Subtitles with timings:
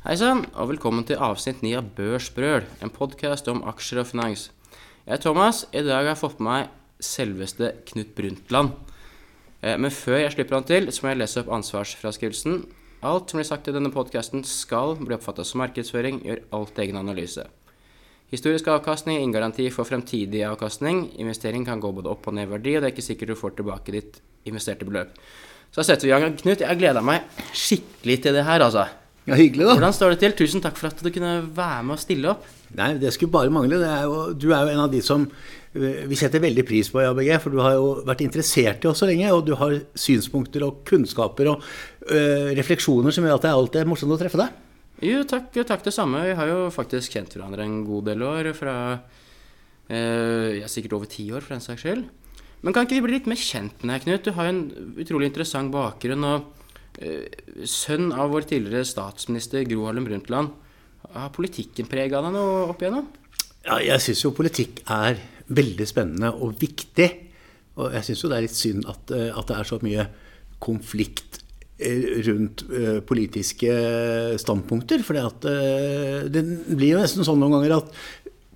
[0.00, 4.46] Hei sann, og velkommen til avsnitt 9 av Børsbrøl, en podkast om aksjer og finans.
[5.04, 5.66] Jeg er Thomas.
[5.76, 8.70] I dag har jeg fått med meg selveste Knut Brundtland.
[9.60, 12.62] Eh, Men før jeg slipper han til, så må jeg lese opp ansvarsfraskrivelsen.
[13.04, 16.96] Alt som blir sagt i denne podkasten skal bli oppfatta som markedsføring, gjør alt egen
[16.96, 17.44] analyse.
[18.32, 21.12] Historisk avkastning er ingen for fremtidig avkastning.
[21.20, 23.34] Investering kan gå både opp og ned i verdi, og det er ikke sikkert du
[23.34, 25.12] får tilbake ditt investerte beløp.
[25.70, 26.38] Så setter vi i gang.
[26.40, 27.20] Knut, jeg gleder meg
[27.52, 28.88] skikkelig til det her, altså.
[29.28, 29.74] Ja, Hyggelig, da.
[29.76, 30.32] Hvordan står det til?
[30.38, 32.46] Tusen takk for at du kunne være med og stille opp.
[32.78, 33.78] Nei, Det skulle bare mangle.
[33.82, 35.26] Det er jo, du er jo en av de som
[35.74, 37.30] eh, vi setter veldig pris på i ABG.
[37.44, 40.80] For du har jo vært interessert i oss så lenge, og du har synspunkter og
[40.88, 41.66] kunnskaper og
[42.08, 44.56] øh, refleksjoner som gjør at det alltid er morsomt å treffe deg.
[45.04, 46.24] Jo, takk, takk det samme.
[46.28, 48.50] Vi har jo faktisk kjent hverandre en god del år.
[48.56, 52.06] Fra øh, ja, sikkert over ti år, for den saks skyld.
[52.60, 54.24] Men kan ikke vi bli litt mer kjent med deg, Knut?
[54.26, 54.64] Du har jo en
[55.00, 56.26] utrolig interessant bakgrunn.
[56.28, 56.56] og
[56.98, 60.50] Sønn av vår tidligere statsminister Gro Harlem Brundtland.
[61.14, 63.06] Har politikken prega deg noe opp igjennom?
[63.66, 67.08] Ja, jeg syns jo politikk er veldig spennende og viktig.
[67.80, 70.06] Og jeg syns jo det er litt synd at, eh, at det er så mye
[70.60, 71.40] konflikt
[71.80, 73.74] eh, rundt eh, politiske
[74.40, 75.04] standpunkter.
[75.06, 77.92] For det blir jo nesten sånn noen ganger at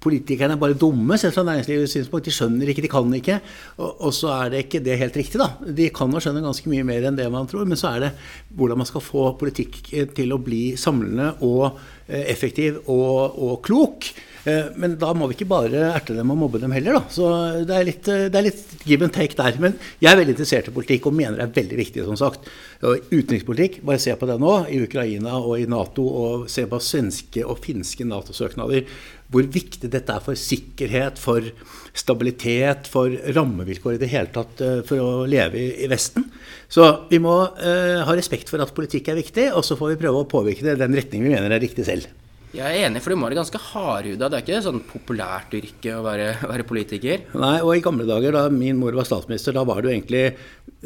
[0.04, 2.28] politikerne er bare dumme selv fra næringslivets synspunkt.
[2.28, 3.38] De skjønner ikke, de kan ikke.
[3.78, 5.50] Og, og, så er det ikke det helt riktig, da.
[5.64, 7.66] De kan og skjønner ganske mye mer enn det man tror.
[7.68, 8.12] Men så er det
[8.54, 9.80] hvordan man skal få politikk
[10.14, 14.12] til å bli samlende og effektiv og, og klok.
[14.44, 17.02] Men da må vi ikke bare erte dem og mobbe dem heller, da.
[17.12, 17.28] Så
[17.64, 19.56] det er, litt, det er litt give and take der.
[19.62, 22.50] Men jeg er veldig interessert i politikk og mener det er veldig viktig, som sagt.
[22.84, 27.44] Utenrikspolitikk, bare se på det nå, i Ukraina og i Nato, og se på svenske
[27.46, 28.84] og finske Nato-søknader.
[29.32, 31.48] Hvor viktig dette er for sikkerhet, for
[31.96, 36.28] stabilitet, for rammevilkår i det hele tatt for å leve i Vesten.
[36.68, 40.02] Så vi må eh, ha respekt for at politikk er viktig, og så får vi
[40.04, 42.10] prøve å påvirke det i den retning vi mener er riktig selv.
[42.54, 44.28] Jeg er enig, for du må være ganske hardhuda.
[44.30, 47.24] Det er ikke et sånn populært yrke å være, være, politiker.
[47.34, 50.22] Nei, og i gamle dager, da min mor var statsminister, da var det jo egentlig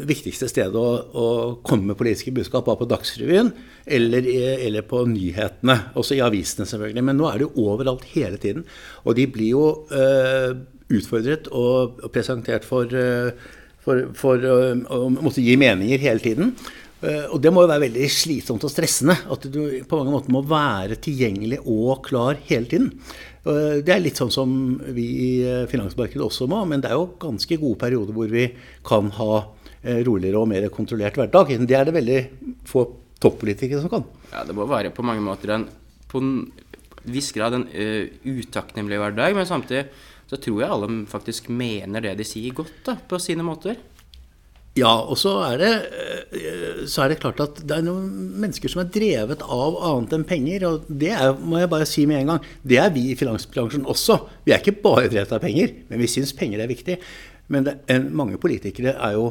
[0.08, 1.26] viktigste stedet å, å
[1.66, 3.52] komme med politiske budskap var på Dagsrevyen
[3.84, 5.76] eller, eller, på nyhetene.
[6.00, 7.04] Også i avisene, selvfølgelig.
[7.10, 8.64] Men nå er det jo overalt hele tiden.
[9.04, 10.56] Og de blir jo øh,
[10.88, 16.56] utfordret og, og, presentert for, øh, for, for øh, å måtte gi meninger hele tiden.
[16.98, 19.16] Uh, og det må jo være veldig slitsomt og stressende.
[19.30, 22.90] At du på mange måter må være tilgjengelig og klar hele tiden.
[23.46, 24.50] Uh, det er litt sånn som
[24.96, 25.30] vi i
[25.70, 28.48] finansmarkedet også må, men det er jo ganske gode perioder hvor vi
[28.86, 29.32] kan ha
[29.78, 31.52] roligere og mer kontrollert hverdag.
[31.62, 32.18] Det er det veldig
[32.66, 32.82] få
[33.22, 34.08] toppolitikere som kan.
[34.32, 35.68] Ja, det må være på mange måter en
[36.10, 36.32] på en
[37.08, 37.66] viss grad en
[38.24, 39.84] utakknemlig hverdag, men samtidig
[40.28, 43.78] så tror jeg alle faktisk mener det de sier godt, da, på sine måter.
[44.78, 45.72] Ja, og så er, det,
[46.90, 48.06] så er det klart at det er noen
[48.42, 50.66] mennesker som er drevet av annet enn penger.
[50.68, 53.88] Og det er, må jeg bare si med en gang, det er vi i finansbransjen
[53.88, 54.20] også.
[54.46, 56.98] Vi er ikke bare drevet av penger, men vi syns penger er viktig.
[57.52, 57.76] Men det,
[58.12, 59.30] mange politikere er jo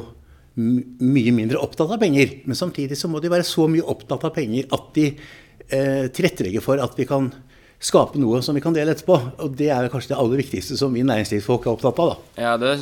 [0.58, 2.40] mye mindre opptatt av penger.
[2.48, 6.64] Men samtidig så må de være så mye opptatt av penger at de eh, tilrettelegger
[6.64, 7.30] for at vi kan
[7.78, 9.20] skape noe som vi kan dele etterpå.
[9.44, 12.10] Og det er kanskje det aller viktigste som vi næringslivsfolk er opptatt av.
[12.10, 12.42] da.
[12.42, 12.74] Ja, det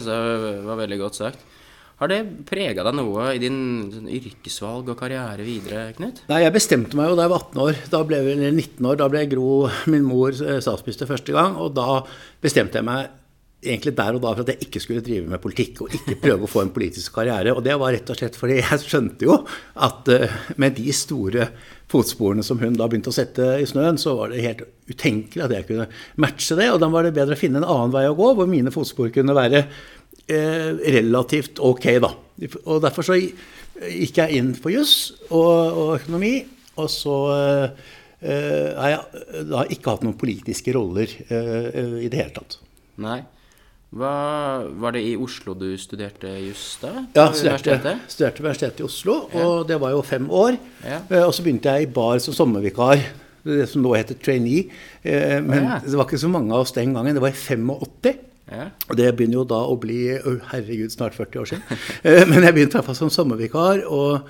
[0.65, 1.45] var veldig godt sagt.
[1.97, 3.59] Har det prega deg noe i din
[3.89, 6.27] sånn, yrkesvalg og karriere videre, Knut?
[6.29, 7.79] Nei, jeg bestemte meg jo da jeg var 18 år.
[7.95, 9.53] Da ble jeg, eller 19 år, da ble Gro,
[9.93, 11.57] min mor, statsminister første gang.
[11.57, 12.03] Og da
[12.45, 13.09] bestemte jeg meg
[13.65, 16.47] egentlig der og da for at jeg ikke skulle drive med politikk og ikke prøve
[16.47, 17.55] å få en politisk karriere.
[17.57, 19.39] Og det var rett og slett fordi jeg skjønte jo
[19.87, 21.49] at uh, med de store
[21.91, 25.55] fotsporene som hun da begynte å sette i snøen, så var det helt utenkelig at
[25.55, 25.89] jeg kunne
[26.23, 26.69] matche det.
[26.75, 29.13] Og da var det bedre å finne en annen vei å gå, hvor mine fotspor
[29.15, 29.85] kunne være eh,
[30.27, 32.11] relativt ok, da.
[32.67, 36.35] Og derfor så gikk jeg inn på juss og, og, økonomi.
[36.77, 42.35] Og så eh, har jeg da ikke hatt noen politiske roller eh, i det hele
[42.37, 42.59] tatt.
[43.01, 43.23] Nei.
[43.97, 44.13] Hva,
[44.83, 46.91] var det i Oslo du studerte juss da?
[47.15, 49.21] Ja, studerte, studerte universitetet i Oslo.
[49.33, 49.45] Ja.
[49.47, 50.59] Og det var jo fem år.
[50.85, 51.01] Ja.
[51.23, 53.01] Og så begynte jeg i bar som sommervikar.
[53.47, 54.67] Det som nå heter trainee.
[55.07, 55.77] Men ja.
[55.85, 57.15] det var ikke så mange av oss den gangen.
[57.15, 58.17] Det var i 85.
[58.47, 61.81] Og det begynner jo da å bli oh, herregud, snart 40 år siden.
[62.31, 63.83] Men jeg begynte i fall som sommervikar.
[63.91, 64.29] Og,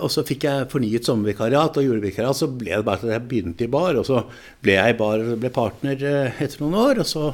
[0.00, 2.38] og så fikk jeg fornyet sommervikariat og julevikariat.
[2.38, 4.00] Så ble det bare at jeg begynte i bar.
[4.00, 4.22] Og så
[4.64, 7.02] ble jeg i bar og ble partner etter noen år.
[7.04, 7.26] Og så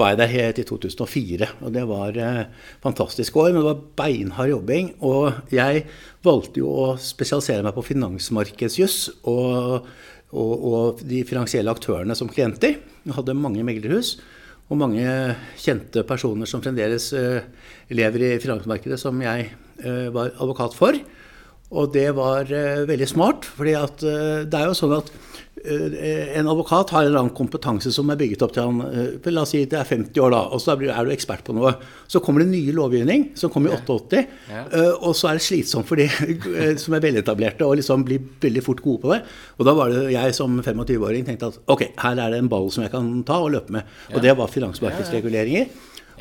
[0.00, 1.50] var jeg der helt i 2004.
[1.60, 2.20] Og det var
[2.80, 4.94] fantastisk år, men det var beinhard jobbing.
[5.04, 5.84] Og jeg
[6.24, 9.00] valgte jo å spesialisere meg på finansmarkedsjuss.
[9.28, 9.92] Og,
[10.32, 12.80] og, og de finansielle aktørene som klienter.
[13.04, 14.16] Jeg hadde mange meglerhus
[14.70, 15.14] og mange
[15.58, 17.42] kjente personer som fremdeles uh,
[17.90, 19.48] lever i finansmarkedet, som jeg
[19.82, 20.98] uh, var advokat for.
[21.70, 26.90] Og det var uh, veldig smart, fordi det er jo sånn at eh, en advokat
[26.94, 29.60] har en eller annen kompetanse som er bygget opp til han eh, La oss si
[29.68, 31.74] det er 50 år, da, og så er du ekspert på noe.
[32.10, 34.62] Så kommer det ny lovgivning, som kom i 88, Ja.
[34.72, 34.86] Ja.
[35.04, 38.64] og så er det slitsomt for de eh, som er veletablerte, og liksom blir veldig
[38.66, 39.20] fort gode på det.
[39.58, 42.70] Og da var det jeg som 25-åring tenkte at ok, her er det en ball
[42.72, 43.94] som jeg kan ta og løpe med.
[44.14, 45.68] Og det var finansmarkedsreguleringer.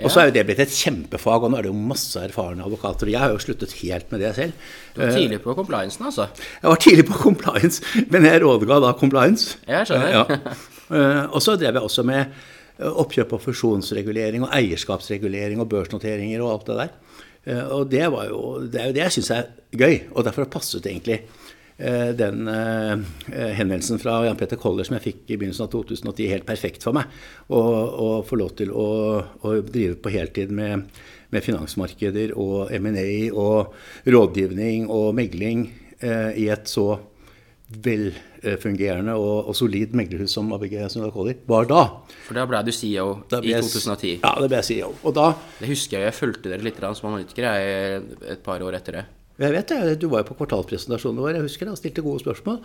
[0.04, 2.64] Og så er jo det blitt et kjempefag, og nå er det jo masse erfarne
[2.66, 3.10] advokater.
[3.12, 4.54] Jeg har jo sluttet helt med det selv.
[4.96, 6.28] Du var tidlig på compliancen, altså.
[6.62, 9.58] Jeg var tidlig på compliance, men jeg rådga da compliance.
[9.68, 10.16] Jeg skjønner.
[10.16, 10.40] Ja.
[10.90, 12.22] Eh, Og så drev jeg også med
[12.80, 16.96] eh, oppkjøp og fusjonsregulering og eierskapsregulering og børsnoteringer og alt det der.
[17.46, 18.40] Eh, Og det, var jo,
[18.72, 21.39] det er jo det jeg syns er gøy, og derfor passet egentlig eh,
[21.80, 26.48] den eh, henvendelsen fra Jan Petter Koller som jeg fikk i begynnelsen av 2010, helt
[26.48, 27.12] perfekt for meg.
[27.56, 28.88] Å få lov til å,
[29.24, 30.90] å drive på heltid med,
[31.32, 35.70] med finansmarkeder og M&A og rådgivning og megling
[36.04, 36.92] eh, i et så
[37.70, 41.84] velfungerende og, og solid meglerhus som ABG Sundal Collier var da.
[42.26, 44.20] For da ble du CEO ble i 2010.
[44.24, 44.92] Ja, det ble jeg CEO.
[45.06, 47.54] Og da Det husker jeg, jeg fulgte dere litt som analytikere
[48.34, 49.06] et par år etter det.
[49.40, 52.24] Jeg vet det, du var jo på kvartalpresentasjonen vår, jeg husker det, og stilte gode
[52.24, 52.58] spørsmål.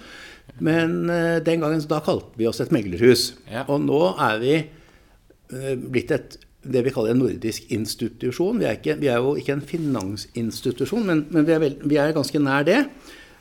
[0.67, 3.29] Men eh, den gangen, da kalte vi oss et meglerhus.
[3.51, 3.63] Ja.
[3.69, 8.57] Og nå er vi eh, blitt et det vi kaller en nordisk institusjon.
[8.63, 11.99] Vi er, ikke, vi er jo ikke en finansinstitusjon, men, men vi, er veld, vi
[12.01, 12.81] er ganske nær det.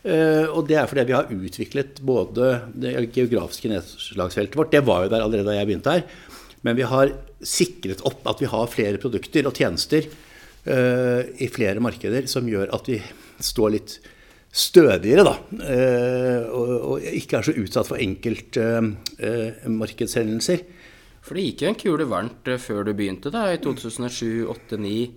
[0.03, 5.05] Eh, og det er fordi vi har utviklet både det geografiske nedslagsfeltet vårt, det var
[5.05, 6.03] jo der allerede da jeg begynte her,
[6.67, 7.13] men vi har
[7.43, 10.07] sikret opp at vi har flere produkter og tjenester
[10.63, 12.95] i flere markeder som gjør at vi
[13.43, 13.97] står litt
[14.53, 15.31] stødigere, da.
[15.65, 20.59] eh, og, ikke er så utsatt for enkeltmarkedshendelser.
[21.23, 24.77] For det gikk jo en kule varmt eh, før du begynte, da, i 2007, 2008,
[24.77, 25.11] 2009.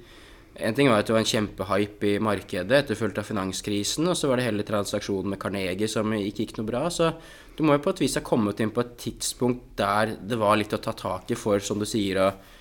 [0.56, 4.24] En ting var at det var en kjempehype i markedet, etterfulgt av finanskrisen, og så
[4.30, 6.88] var det hele transaksjonen med Carnegie som ikke gikk noe bra.
[6.88, 7.12] Så
[7.58, 10.56] du må jo på et vis ha kommet inn på et tidspunkt der det var
[10.56, 12.55] litt å ta tak i for, som du sier, å eh,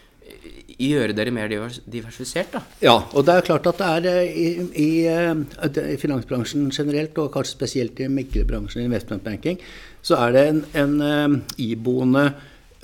[0.75, 2.62] gjøre dere mer diversifisert, da.
[2.83, 4.48] Ja, og det er klart at det er eh, i,
[4.81, 9.62] i, eh, i finansbransjen generelt, og kanskje spesielt i mikrobransjen i investment banking,
[10.06, 11.39] så er det en, en eh,
[11.69, 12.30] iboende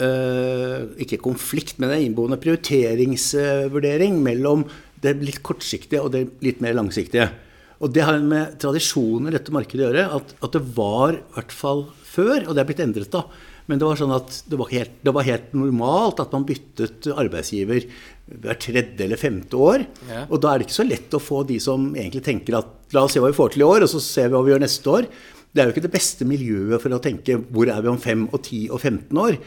[0.02, 4.64] ikke konflikt, men en iboende prioriteringsvurdering mellom
[5.04, 7.28] det litt kortsiktige og det litt mer langsiktige.
[7.86, 11.22] Og det har med tradisjoner i dette markedet å gjøre, at, at det var i
[11.36, 13.22] hvert fall før, og det er blitt endret da,
[13.72, 17.08] men det var sånn at det var, helt, det var helt normalt at man byttet
[17.08, 17.86] arbeidsgiver
[18.28, 19.86] hver tredje eller femte år.
[20.10, 20.26] Ja.
[20.28, 23.06] Og da er det ikke så lett å få de som egentlig tenker at la
[23.08, 24.64] oss se hva vi får til i år, og så ser vi hva vi gjør
[24.66, 25.08] neste år.
[25.52, 28.28] Det er jo ikke det beste miljøet for å tenke hvor er vi om fem
[28.28, 29.40] og ti og 15 år.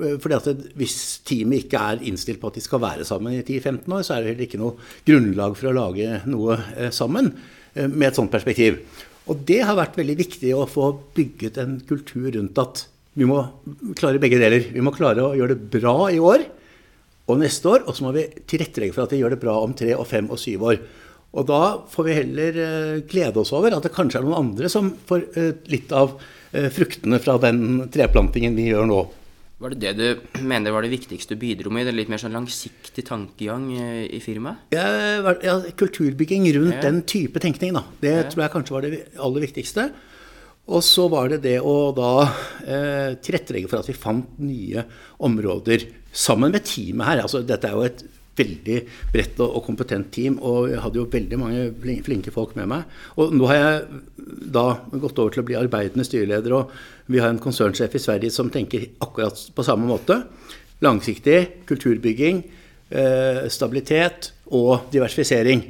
[0.00, 0.96] Eh, Fordi at Hvis
[1.26, 4.22] teamet ikke er innstilt på at de skal være sammen i 10-15 år, så er
[4.22, 4.76] det heller ikke noe
[5.08, 7.32] grunnlag for å lage noe eh, sammen
[7.74, 8.80] eh, med et sånt perspektiv.
[9.30, 12.86] Og det har vært veldig viktig å få bygget en kultur rundt at
[13.18, 13.40] vi må
[13.98, 14.64] klare begge deler.
[14.70, 16.46] Vi må klare å gjøre det bra i år
[17.30, 19.74] og neste år, og så må vi tilrettelegge for at vi gjør det bra om
[19.76, 20.80] tre og fem og syv år.
[21.30, 21.60] Og da
[21.90, 25.28] får vi heller eh, glede oss over at det kanskje er noen andre som får
[25.38, 26.16] eh, litt av
[26.50, 29.00] eh, fruktene fra den treplantingen vi gjør nå.
[29.60, 32.18] Var det det du mener var det viktigste du bidro med i den litt mer
[32.18, 34.72] sånn langsiktig tankegang i firmaet?
[34.72, 34.86] Ja,
[35.44, 36.86] ja, kulturbygging rundt Ja.
[36.88, 37.84] den type tenkning, da.
[38.00, 39.90] Det tror jeg kanskje var det aller viktigste.
[40.70, 42.12] Og så var det det å da
[42.62, 44.84] eh, tilrettelegge for at vi fant nye
[45.26, 47.22] områder sammen med teamet her.
[47.24, 48.04] Altså, dette er jo et
[48.40, 48.76] veldig
[49.12, 51.64] bredt og, og kompetent team, og jeg hadde jo veldig mange
[52.06, 52.94] flinke folk med meg.
[53.20, 57.32] Og nå har jeg da gått over til å bli arbeidende styreleder, og vi har
[57.32, 60.22] en konsernsjef i Sverige som tenker akkurat på samme måte.
[60.84, 62.44] Langsiktig kulturbygging,
[62.94, 65.66] eh, stabilitet og diversifisering.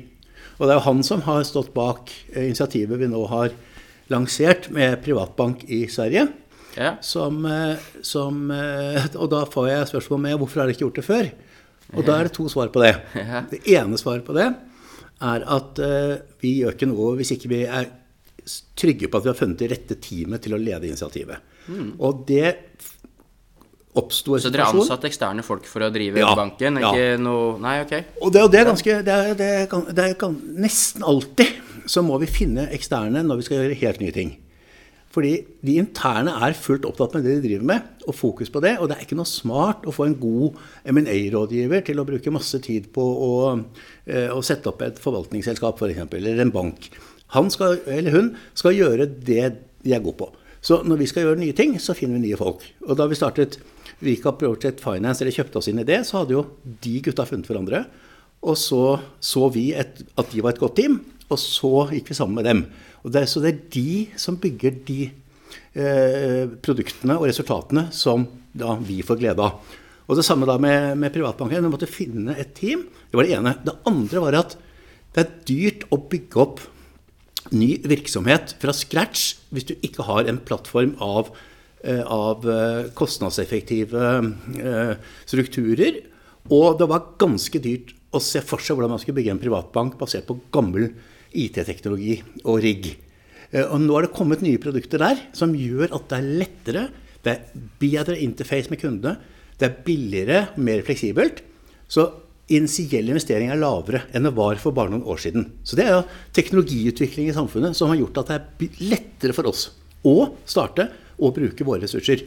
[0.60, 3.56] Og det er jo han som har stått bak eh, initiativet vi nå har
[4.10, 6.26] lansert med privatbank i Sverige.
[6.78, 6.96] Ja.
[7.02, 7.76] Som, eh,
[8.06, 11.30] som, eh, og da får jeg spørsmål med hvorfor har dere ikke gjort det før?
[11.98, 12.92] Og da er det to svar på det.
[13.18, 13.40] Ja.
[13.50, 14.46] Det ene svaret på det
[15.20, 17.90] er at eh, vi gjør ikke noe hvis ikke vi er
[18.78, 21.42] trygge på at vi har funnet det rette teamet til å lede initiativet.
[22.00, 22.54] Og det
[23.98, 26.78] oppsto en Så dere ansatte eksterne folk for å drive Ja, banken?
[26.80, 26.92] ja.
[26.94, 27.94] Ikke noe Nei, ok.
[28.22, 31.58] Og det, og det er ganske det er, det er, det er Nesten alltid
[31.90, 34.32] så må vi finne eksterne når vi skal gjøre helt nye ting.
[35.10, 35.32] Fordi
[35.66, 38.76] de interne er fullt opptatt med det de driver med, og fokus på det.
[38.78, 40.58] Og det er ikke noe smart å få en god
[40.92, 43.32] M&A-rådgiver til å bruke masse tid på å,
[44.06, 46.92] eh, å sette opp et forvaltningsselskap f.eks., eller en bank.
[47.34, 49.42] Han skal, eller hun skal gjøre det
[49.82, 50.30] de er gode på.
[50.62, 52.62] Så når vi skal gjøre nye ting, så finner vi nye folk.
[52.86, 53.58] Og da vi startet
[54.04, 56.44] Vika Project Finance, eller kjøpte oss inn i det, så hadde jo
[56.84, 57.86] de gutta funnet hverandre.
[58.46, 62.18] Og så så vi et, at de var et godt team, og så gikk vi
[62.18, 62.64] sammen med dem.
[63.06, 65.00] Det, så det er de som bygger de
[65.78, 69.78] eh, produktene og resultatene som da vi får glede av.
[70.10, 71.62] Og det samme da med, med privatbanken.
[71.62, 72.82] Vi måtte finne et team.
[73.10, 73.54] Det var det ene.
[73.62, 74.56] Det andre var at
[75.14, 76.64] det er dyrt å bygge opp
[77.54, 81.30] ny virksomhet fra scratch hvis du ikke har en plattform av,
[81.82, 84.10] eh, av eh, kostnadseffektive
[84.58, 84.92] eh,
[85.30, 86.02] strukturer.
[86.50, 89.96] Og det var ganske dyrt å se for seg hvordan man skulle bygge en privatbank
[89.98, 90.90] basert på gammel
[91.32, 92.90] IT-teknologi og rigg.
[93.66, 96.88] Og nå er det kommet nye produkter der som gjør at det er lettere,
[97.20, 99.16] det er bedre interface med kundene,
[99.60, 101.42] det er billigere, mer fleksibelt.
[101.90, 102.06] Så
[102.50, 105.46] initiell investering er lavere enn det var for bare noen år siden.
[105.62, 106.06] Så det er jo
[106.36, 108.38] teknologiutvikling i samfunnet som har gjort at det
[108.70, 109.68] er lettere for oss
[110.06, 110.88] å starte
[111.20, 112.24] og bruke våre ressurser.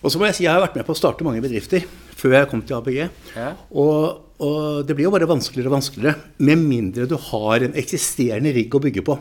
[0.00, 1.84] Og så må Jeg si, jeg har vært med på å starte mange bedrifter
[2.16, 3.00] før jeg kom til ABG.
[3.36, 3.50] Ja.
[3.72, 8.54] Og, og, det blir jo bare vanskeligere og vanskeligere med mindre du har en eksisterende
[8.56, 9.16] rigg å bygge på.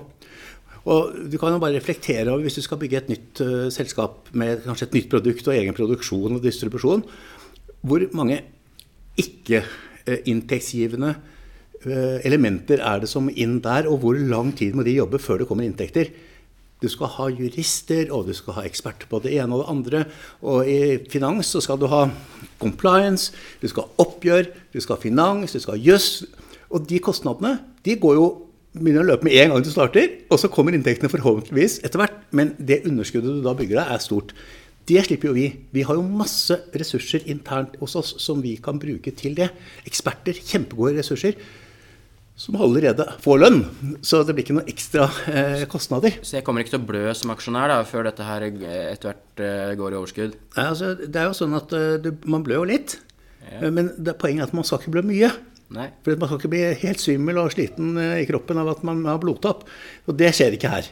[0.90, 4.32] Og du kan jo bare reflektere over hvis du skal bygge et nytt uh, selskap
[4.32, 7.04] med kanskje et nytt produkt og egen produksjon og distribusjon,
[7.84, 8.40] hvor mange
[9.20, 15.20] ikke-inntektsgivende uh, elementer er det som inn der, og hvor lang tid må de jobbe
[15.22, 16.14] før det kommer inntekter?
[16.80, 20.04] Du skal ha jurister, og du skal ha eksperter på det ene og det andre.
[20.48, 22.06] Og i finans så skal du ha
[22.62, 26.24] compliance, du skal ha oppgjør, du skal ha finans, du skal ha jøss.
[26.70, 28.30] Og de kostnadene de går jo
[28.70, 32.20] begynner å løpe med en gang du starter, og så kommer inntektene forhåpentligvis etter hvert.
[32.36, 34.36] Men det underskuddet du da bygger deg, er stort.
[34.90, 35.48] Det slipper jo vi.
[35.76, 39.52] Vi har jo masse ressurser internt hos oss som vi kan bruke til det.
[39.90, 41.36] Eksperter, kjempegode ressurser,
[42.40, 43.60] som allerede får lønn.
[44.06, 46.22] Så det blir ikke noen ekstra eh, kostnader.
[46.24, 49.44] Så jeg kommer ikke til å blø som aksjonær da, før dette her etter hvert
[49.44, 50.40] eh, går i overskudd?
[50.56, 52.96] Nei, altså, det er jo sånn at uh, du, man blør jo litt.
[53.50, 53.70] Ja.
[53.74, 55.34] Men det, poenget er at man skal ikke blø mye.
[55.76, 55.90] Nei.
[56.06, 59.04] For Man skal ikke bli helt svimmel og sliten eh, i kroppen av at man
[59.06, 59.68] har blodtapp.
[60.08, 60.88] Og det skjer ikke her.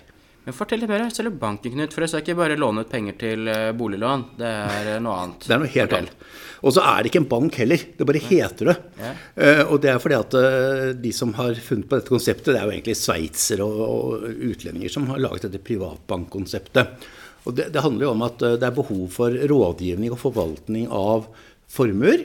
[0.47, 1.01] Men Fortell litt mer.
[1.11, 1.91] Selger banken, Knut.
[1.91, 4.21] For jeg skal ikke bare låne ut penger til eh, boliglån.
[4.39, 5.43] Det er eh, noe annet.
[5.43, 6.05] Det er noe helt fortell.
[6.07, 6.27] annet.
[6.61, 7.81] Og så er det ikke en bank heller.
[7.97, 8.75] Det bare heter det.
[8.95, 9.09] Ja.
[9.35, 12.61] Uh, og det er fordi at uh, de som har funnet på dette konseptet, det
[12.61, 17.09] er jo egentlig sveitsere og, og, utlendinger som har laget dette privatbankkonseptet.
[17.43, 20.87] Og det, det, handler jo om at uh, det er behov for rådgivning og forvaltning
[20.87, 21.27] av
[21.75, 22.23] formuer.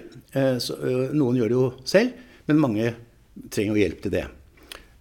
[0.62, 0.78] Så,
[1.10, 2.22] noen gjør det jo selv.
[2.46, 2.94] Men mange
[3.50, 4.24] trenger jo hjelp til det.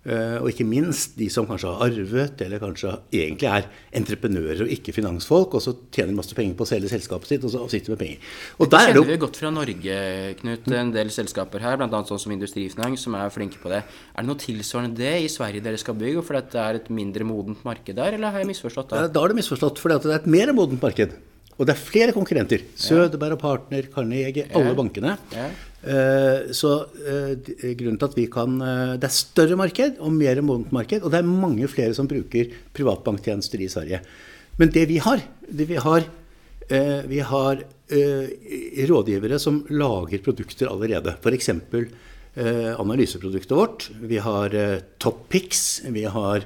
[0.01, 3.67] Uh, og ikke minst de som kanskje har arvet, eller kanskje egentlig er
[3.99, 7.45] entreprenører og ikke finansfolk, og så tjener de masse penger på å selge selskapet sitt,
[7.45, 8.31] og så sitter med penger.
[8.57, 9.99] Og Dette kjenner vi godt fra Norge,
[10.41, 10.69] Knut.
[10.81, 12.03] En del selskaper her, bl.a.
[12.09, 13.83] sånn som Industrifinans, som er flinke på det.
[13.85, 17.27] Er det noe tilsvarende det i Sverige dere skal bygge, fordi det er et mindre
[17.27, 19.05] modent marked der, eller har jeg misforstått da?
[19.05, 21.13] Da har du misforstått, fordi det er et mer modent marked.
[21.61, 22.63] Og det er flere konkurrenter.
[22.79, 25.13] Sødeberg og Partner, Carnegie, alle bankene.
[25.37, 25.51] Eh,
[26.53, 26.71] så
[27.09, 27.31] eh,
[27.73, 31.01] grunnen til at vi kan eh, Det er større marked og mer modent marked.
[31.01, 34.01] Og det er mange flere som bruker privatbanktjenester i Sverige.
[34.61, 36.09] Men det vi har, det vi har
[36.71, 37.59] vi har
[38.87, 41.17] rådgivere som lager produkter allerede.
[41.19, 41.49] F.eks.
[42.79, 43.89] analyseproduktet vårt.
[43.99, 44.55] Vi har
[44.95, 45.81] Toppix.
[45.91, 46.45] Vi har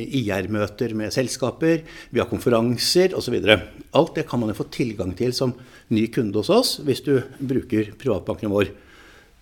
[0.00, 1.84] IR-møter med selskaper.
[2.10, 3.36] Vi har konferanser osv.
[3.46, 5.54] Alt det kan man jo få tilgang til som
[5.94, 8.72] ny kunde hos oss hvis du bruker privatbanken vår.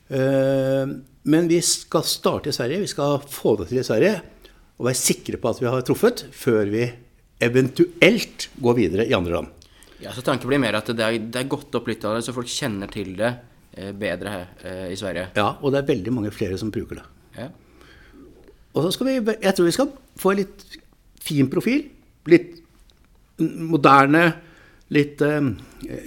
[0.08, 0.86] Eh,
[1.28, 4.14] men vi skal starte i Sverige, vi skal få det til i Sverige
[4.78, 6.84] og være sikre på at vi har truffet, før vi
[7.44, 9.48] eventuelt går videre i andre land.
[9.98, 12.24] Ja, så Tanken blir mer at det er, det er godt opp litt av det,
[12.26, 13.32] så folk kjenner til det
[13.74, 15.32] eh, bedre her eh, i Sverige.
[15.38, 17.08] Ja, og det er veldig mange flere som bruker det.
[17.38, 17.48] Ja.
[18.78, 19.90] Og så skal vi, jeg tror vi skal
[20.22, 20.64] få en litt
[21.18, 21.82] fin profil.
[22.30, 22.54] Litt
[23.42, 24.22] moderne,
[24.94, 25.42] litt uh,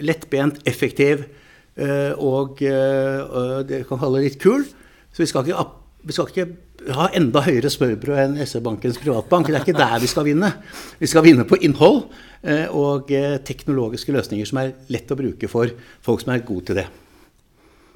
[0.04, 4.64] lettbent, effektiv uh, og uh, det kan kalle litt kul.
[5.12, 5.66] Så vi skal ikke,
[6.08, 9.52] vi skal ikke ha enda høyere smørbrød enn SE-bankens privatbank.
[9.52, 10.54] Det er ikke der vi skal vinne.
[10.98, 12.06] Vi skal vinne på innhold
[12.74, 13.12] og
[13.46, 15.70] teknologiske løsninger som er lett å bruke for
[16.02, 16.88] folk som er gode til det.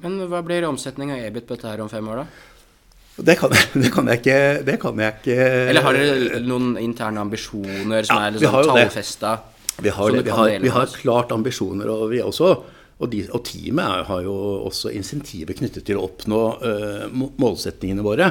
[0.04, 2.55] Men hva blir omsetning av EBIT på dette her om fem år, da?
[3.16, 5.36] Det kan, det kan, ikke, det kan jeg ikke
[5.70, 9.36] Eller har dere noen interne ambisjoner som ja, er liksom tallfesta?
[9.80, 12.52] Vi har, vi, har, vi har, klart ambisjoner, og, vi også,
[12.96, 18.30] og, de, og teamet har jo også insentiver knyttet til å oppnå uh, målsetningene våre.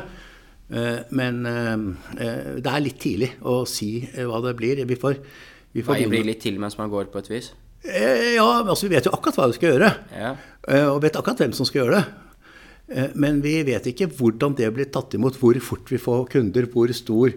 [0.74, 2.18] Uh, men uh,
[2.58, 4.82] det er litt tidlig å si hva det blir.
[4.90, 5.22] Vi får,
[5.78, 7.54] vi får blir litt til mens man går, på et vis?
[7.86, 9.96] Ja, altså vi vet jo akkurat hva vi skal gjøre.
[10.18, 10.34] Ja.
[10.90, 12.25] Og vet akkurat hvem som skal gjøre det.
[13.18, 16.92] Men vi vet ikke hvordan det blir tatt imot, hvor fort vi får kunder, hvor
[16.94, 17.34] stor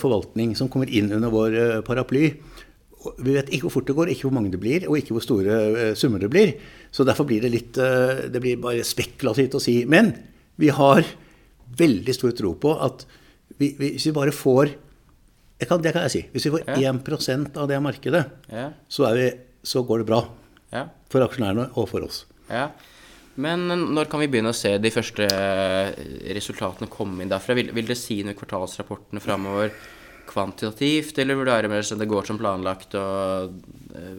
[0.00, 2.30] forvaltning som kommer inn under vår paraply.
[3.20, 5.26] Vi vet ikke hvor fort det går, ikke hvor mange det blir, og ikke hvor
[5.26, 6.54] store summer det blir.
[6.90, 9.82] Så derfor blir det litt Det blir bare spekulativt å si.
[9.84, 10.14] Men
[10.56, 11.04] vi har
[11.78, 13.04] veldig stor tro på at
[13.58, 14.72] vi, vi, hvis vi bare får
[15.58, 16.20] jeg kan, det kan jeg si.
[16.32, 16.92] Hvis vi får Ja.
[16.94, 18.70] 1 av det markedet, Ja.
[18.88, 19.30] så, er vi,
[19.66, 20.20] så går det bra.
[20.72, 20.84] Ja.
[21.10, 22.24] For aksjonærene og for oss.
[22.48, 22.70] ja.
[23.38, 25.92] Men når kan vi begynne å se de første eh,
[26.34, 27.54] resultatene komme inn derfra?
[27.58, 29.70] Vil, vil det si noe i kvartalsrapportene framover
[30.28, 33.54] kvantitativt, eller vil det være mer sånn det går som planlagt og
[33.96, 34.18] eh,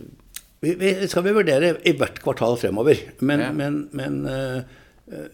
[0.59, 2.97] Vi, vi skal vi vurdere i hvert kvartal fremover.
[3.23, 3.51] Men, Ja.
[3.55, 4.59] men, men uh,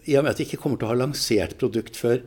[0.05, 2.19] i og med at vi ikke kommer til å ha lansert produkt før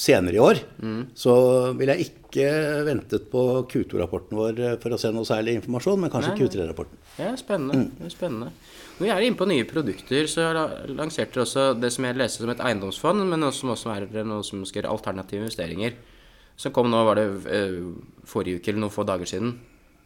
[0.00, 1.00] senere i år, Mm.
[1.18, 1.34] så
[1.76, 2.46] vil jeg ikke
[2.86, 6.46] ventet på Q2-rapporten vår eh, for å se noe særlig informasjon, men kanskje Nei, nei.
[6.48, 7.02] Q3-rapporten.
[7.18, 7.90] Ja, spennende.
[8.06, 8.52] Er spennende.
[9.00, 12.18] Når vi er inne på nye produkter, så la- lanserte dere også det som jeg
[12.20, 15.94] leste som et eiendomsfond, men også, som også er noe som skal gjøre alternative investeringer.
[16.60, 17.78] Som kom nå, var det eh,
[18.28, 19.54] forrige uke eller noen få dager siden.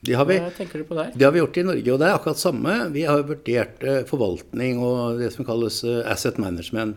[0.05, 2.75] Det har vi, det har vi gjort i Norge, og det er akkurat samme.
[2.95, 6.95] Vi har vurdert eh, forvaltning og det som kalles eh, asset management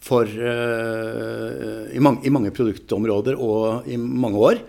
[0.00, 4.60] for, i, mange, i mange produktområder og i mange år.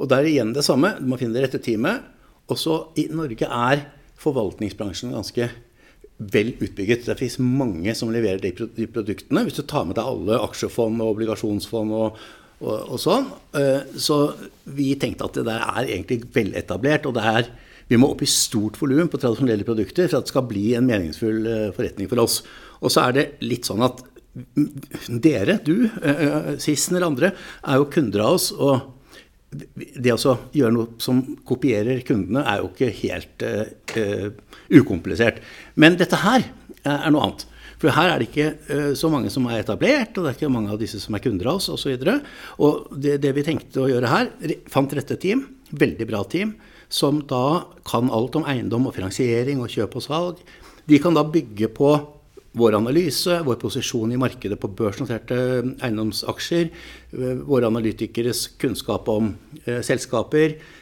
[0.00, 0.94] Og det er igjen det samme.
[0.96, 2.06] Du må finne det rette teamet.
[2.48, 3.82] Også i Norge er
[4.20, 5.50] forvaltningsbransjen ganske
[6.20, 7.06] vel utbygget.
[7.08, 8.52] Det finnes mange som leverer de,
[8.92, 9.44] produktene.
[9.46, 12.20] Hvis du tar med deg alle aksjefond og obligasjonsfond og,
[12.60, 13.30] og, og sånn.
[13.56, 14.20] Eh, Så
[14.68, 17.08] vi tenkte at det der er egentlig veletablert.
[17.08, 17.48] Og er,
[17.88, 20.88] vi må opp i stort volum på tradisjonelle produkter for at det skal bli en
[20.90, 22.42] meningsfull eh, forretning for oss.
[22.84, 24.04] Og så er det litt sånn at
[25.10, 27.34] dere, du, eh, Sissen eller andre,
[27.64, 28.52] er jo kunder av oss.
[28.52, 28.96] og
[29.50, 33.42] det å gjøre noe som kopierer kundene, er jo ikke helt
[34.70, 35.40] ukomplisert.
[35.74, 36.46] Men dette her
[36.84, 37.46] er noe annet.
[37.80, 40.52] For her er det ikke eh, så mange som er etablert, og det er ikke
[40.52, 41.94] mange av disse som er kunder av oss osv.
[41.96, 42.16] Og, så
[42.66, 44.30] og det, det vi tenkte å gjøre her,
[44.68, 46.54] fant rette team, veldig bra team,
[46.92, 50.42] som da kan alt om eiendom og finansiering og kjøp og salg.
[50.90, 51.94] De kan da bygge på
[52.58, 55.38] vår analyse, vår posisjon i markedet på børsnoterte
[55.86, 56.70] eiendomsaksjer,
[57.14, 60.78] eh, våre analytikeres kunnskap om eh, selskaper, eh,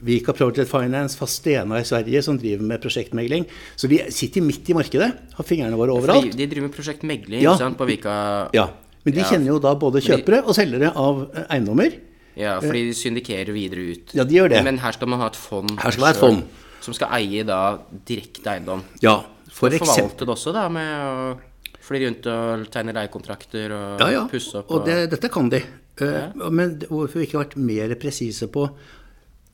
[0.00, 3.44] Vika Project Finance, Fastena i Sverige, som driver med prosjektmegling.
[3.76, 6.32] Så vi sitter midt i markedet, har fingrene våre overalt.
[6.36, 7.56] de, driver med prosjektmegling Ja.
[7.56, 8.50] på Vika.
[8.54, 8.68] Ja,
[9.04, 9.26] Men de Ja.
[9.30, 11.92] kjenner jo da både kjøpere og selgere av eh, eiendommer.
[12.36, 14.14] Ja, fordi de syndikerer videre ut.
[14.14, 14.62] Ja, de gjør det.
[14.64, 16.42] Men her skal man ha et fond Her skal være et fond.
[16.80, 18.82] som skal eie da direkte eiendom.
[19.00, 19.86] Ja, for eksempel.
[19.86, 21.38] forvalte det også, da, med å
[21.80, 24.28] fly rundt og tegne leiekontrakter og Ja, ja.
[24.28, 24.70] pusse opp.
[24.70, 25.62] Og det, dette kan de.
[26.00, 28.68] Eh, Men hvorfor vi ikke har vært mer presise på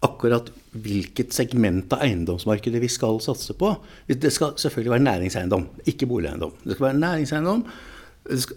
[0.05, 0.51] akkurat
[0.85, 3.73] hvilket segment av eiendomsmarkedet vi skal satse på?
[4.07, 6.55] Det skal selvfølgelig være næringseiendom, ikke boligeiendom.
[6.65, 7.65] Det skal være næringseiendom,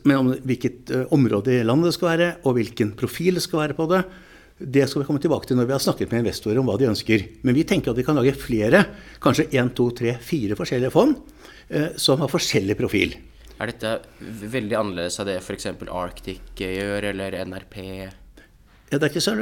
[0.07, 3.65] men om hvilket eh, område i landet det skal være, og hvilken profil det skal
[3.65, 4.01] være på det,
[4.57, 6.87] det skal vi komme tilbake til når vi har snakket med investorer om hva de
[6.89, 7.25] ønsker.
[7.45, 8.85] Men vi tenker at vi kan lage flere,
[9.21, 11.17] kanskje én, to, tre, fire forskjellige fond,
[11.69, 13.13] eh, som har forskjellig profil.
[13.57, 15.69] Er dette veldig annerledes av det f.eks.
[15.89, 17.77] Arctic gjør, eller NRP?
[18.87, 19.35] Ja, det er ikke så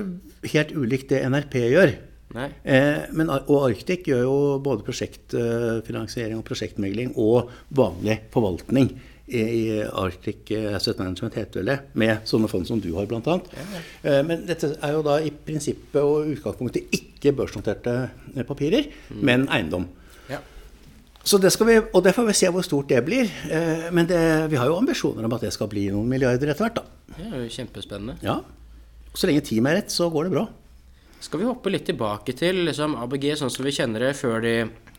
[0.53, 1.95] helt ulikt det NRP gjør.
[2.35, 8.89] Eh, men, og Arctic gjør jo både prosjektfinansiering og prosjektmegling og vanlig forvaltning
[9.25, 13.37] i, Arctic Asset Management, heter vel det, med sånne fond som du har, bl.a.
[14.03, 17.95] Eh, men dette er jo da i prinsippet og utgangspunktet ikke børsnoterte
[18.35, 18.91] papirer, papirer,
[19.25, 19.87] men eiendom.
[20.29, 20.41] Ja.
[21.25, 23.31] Så det skal vi, og det får vi se hvor stort det blir.
[23.49, 26.67] Eh, men det, vi har jo ambisjoner om at det skal bli noen milliarder etter
[26.67, 26.83] hvert.
[26.83, 27.15] da.
[27.15, 28.19] Det er jo kjempespennende.
[28.25, 28.41] Ja.
[29.15, 30.45] Så lenge teamet er rett, så går det bra.
[31.23, 34.55] Skal vi hoppe litt tilbake til liksom, ABG sånn som vi kjenner det før de,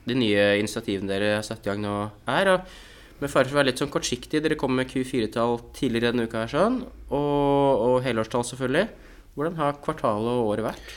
[0.08, 1.96] de nye initiativene dere har satt i gang nå
[2.32, 2.54] er?
[2.56, 6.26] Og med fare for å være litt sånn kortsiktig, dere kom med Q4-tall tidligere denne
[6.28, 8.88] uka her sånn, og, og helårstall selvfølgelig.
[9.36, 10.96] Hvordan har kvartalet og året vært?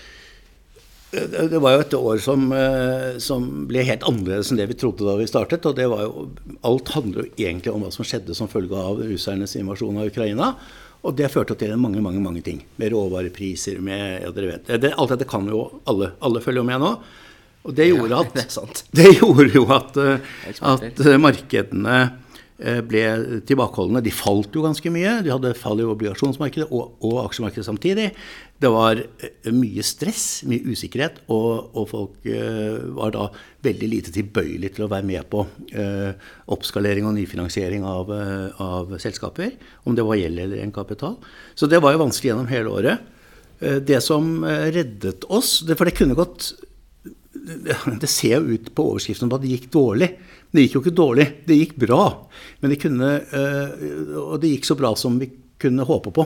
[1.09, 5.07] Det var jo et år som, eh, som ble helt annerledes enn det vi trodde
[5.07, 5.65] da vi startet.
[5.65, 6.27] og det var jo,
[6.69, 10.51] Alt handler jo egentlig om hva som skjedde som følge av russernes invasjon av Ukraina.
[11.07, 12.59] Og det førte til mange mange, mange ting.
[12.75, 14.71] Med råvarepriser, med ja, dere vet.
[14.83, 16.13] Det, alt dette kan jo alle.
[16.19, 16.93] Alle følger jo med nå.
[17.67, 18.47] Og det gjorde Ja, at det.
[18.99, 20.33] Det gjorde jo at, eh,
[20.73, 21.99] at markedene
[22.59, 24.01] ble tilbakeholdne.
[24.03, 25.19] De falt jo ganske mye.
[25.23, 28.09] De hadde fall i obligasjonsmarkedet og, og aksjemarkedet samtidig.
[28.59, 33.29] Det var eh, mye stress, mye usikkerhet, og, og folk eh, var da
[33.63, 36.11] veldig lite tilbøyelig til å være med på eh,
[36.51, 39.55] oppskalering og nyfinansiering av, eh, av selskaper,
[39.87, 41.15] om det var gjeld eller en kapital.
[41.55, 43.07] Så det var jo vanskelig gjennom hele året.
[43.61, 46.51] Eh, Det som eh, reddet oss, for det kunne gått
[48.01, 50.09] det ser jo ut på overskriften på at det gikk dårlig.
[50.49, 52.03] Det gikk jo ikke dårlig, det gikk bra.
[52.61, 55.29] Men det kunne, eh, og det gikk så bra som vi
[55.61, 56.25] kunne håpe på.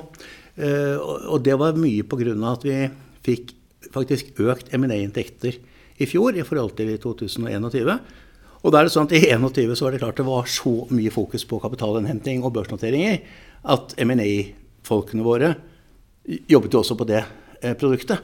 [0.56, 2.90] Eh, og- det var mye av at vi
[3.24, 3.54] fikk
[3.92, 5.58] faktisk økt M&A-inntekter
[6.00, 8.00] i fjor i forhold til i 2021.
[8.64, 10.90] Og da er det sånn at I 2021 så var det klart det var så
[10.90, 13.20] mye fokus på kapitalinnhenting og børsnoteringer
[13.66, 15.56] at M&A-folkene våre
[16.48, 17.26] jobbet jo også på det
[17.62, 18.20] eh, produktet.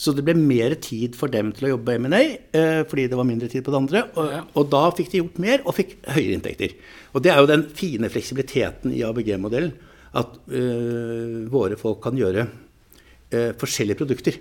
[0.00, 2.22] Så det ble mer tid for dem til å jobbe M&A,
[2.56, 4.00] eh, fordi det var mindre tid på det andre.
[4.16, 6.72] Og, og da fikk de gjort mer, og fikk høyere inntekter.
[7.12, 9.74] Og det er jo den fine fleksibiliteten i ABG-modellen.
[10.16, 14.38] At eh, våre folk kan gjøre eh, forskjellige produkter.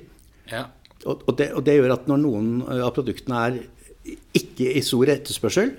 [0.49, 0.63] Ja.
[1.03, 3.59] Og, og, det, og det gjør at når noen av produktene er
[4.39, 5.73] ikke i stor etterspørsel,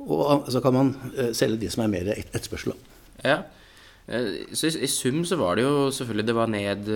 [0.00, 0.94] og, så kan man
[1.36, 2.72] selge de som er mer etterspørsel.
[3.20, 3.42] Ja.
[4.56, 6.88] Så i, i sum så var det jo selvfølgelig Det var ned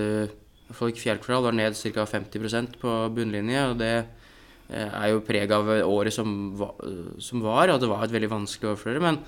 [0.72, 2.06] Folk fjellkvartal var ned ca.
[2.08, 6.72] 50% på bunnlinje, og det eh, er jo preg av året som var,
[7.20, 9.04] som var, og det var et veldig vanskelig år for dere.
[9.04, 9.20] Men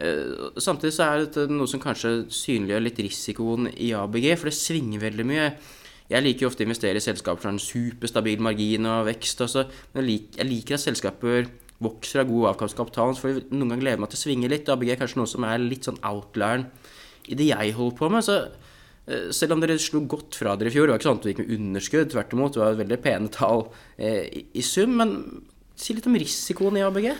[0.00, 4.56] eh, samtidig så er det noe som kanskje synliggjør litt risikoen i ABG, for det
[4.56, 5.50] svinger veldig mye.
[6.08, 9.44] Jeg liker jo ofte å investere i selskaper som har en superstabil margin og vekst,
[9.44, 11.52] også, men jeg liker, jeg liker at selskaper
[11.84, 14.68] vokser av god avkast av kapitalen, for noen ganger gleder meg til å svinge litt.
[14.70, 16.68] ABG er kanskje noe som er litt sånn outlieren
[17.28, 18.24] i det jeg holder på med.
[18.26, 18.63] så eh,
[19.04, 21.30] selv om dere slo godt fra dere i fjor, det var ikke sånn at du
[21.30, 23.66] gikk med underskudd, tvert imot, det var veldig pene tall
[23.98, 24.94] eh, i, i sum.
[25.00, 25.16] Men
[25.76, 27.10] si litt om risikoen i ABG.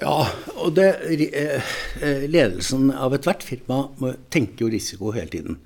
[0.00, 0.18] Ja,
[0.62, 0.88] og det,
[1.30, 1.72] eh,
[2.02, 5.58] eh, ledelsen av ethvert firma må tenke jo risiko hele tiden.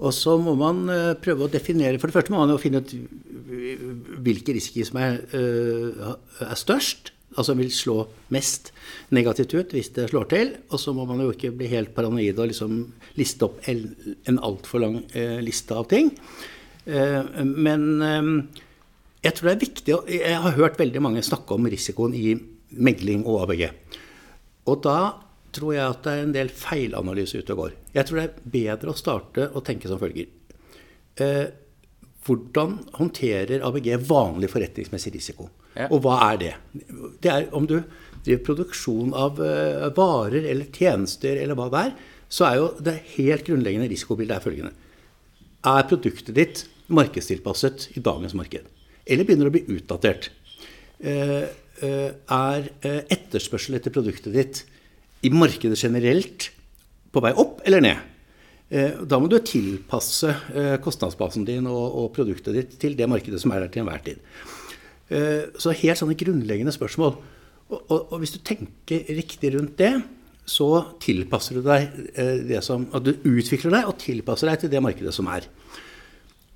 [0.00, 2.80] Og så må man eh, prøve å definere For det første må man jo finne
[2.80, 2.94] ut
[4.24, 6.12] hvilke risikoer som er, eh,
[6.46, 7.12] er størst.
[7.38, 7.96] Altså vil slå
[8.34, 8.72] mest
[9.14, 10.52] negativt ut hvis det slår til.
[10.70, 12.80] Og så må man jo ikke bli helt paranoid og liksom
[13.20, 16.10] liste opp en, altfor lang eh, liste av ting.
[16.86, 18.32] Eh, men eh,
[19.20, 22.34] jeg tror det er viktig Jeg har hørt veldig mange snakke om risikoen i
[22.70, 23.66] megling og ABG.
[24.70, 24.98] Og da
[25.54, 27.78] tror jeg at det er en del feilanalyse ute og går.
[27.94, 30.30] Jeg tror det er bedre å starte å tenke som følger.
[32.26, 35.48] Hvordan håndterer ABG vanlig forretningsmessig risiko?
[35.76, 35.86] Ja.
[35.90, 36.54] Og hva er det?
[37.22, 37.78] Det er Om du
[38.24, 41.94] driver produksjon av eh, varer eller tjenester eller hva det er,
[42.30, 44.74] så er jo det helt grunnleggende risikobildet er følgende.
[45.66, 48.68] Er produktet ditt markedstilpasset i dagens marked?
[49.06, 50.30] Eller begynner det å bli utdatert?
[51.00, 51.48] Eh,
[51.80, 54.64] eh, er etterspørsel etter produktet ditt
[55.24, 56.50] i markedet generelt
[57.10, 58.06] på vei opp eller ned?
[58.70, 60.30] Da må du tilpasse
[60.84, 64.20] kostnadsbasen din og produktet ditt til det markedet som er der til enhver tid.
[65.10, 67.16] Eh, Så helt sånne grunnleggende spørsmål.
[67.70, 69.92] Og, og, og hvis du tenker riktig rundt det,
[70.50, 70.66] så
[71.02, 74.82] tilpasser du deg eh, det som At du utvikler deg og tilpasser deg til det
[74.82, 75.46] markedet som er.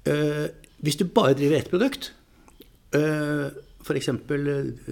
[0.07, 0.47] Eh,
[0.85, 2.11] Hvis du bare driver ett produkt,
[3.85, 4.09] f.eks.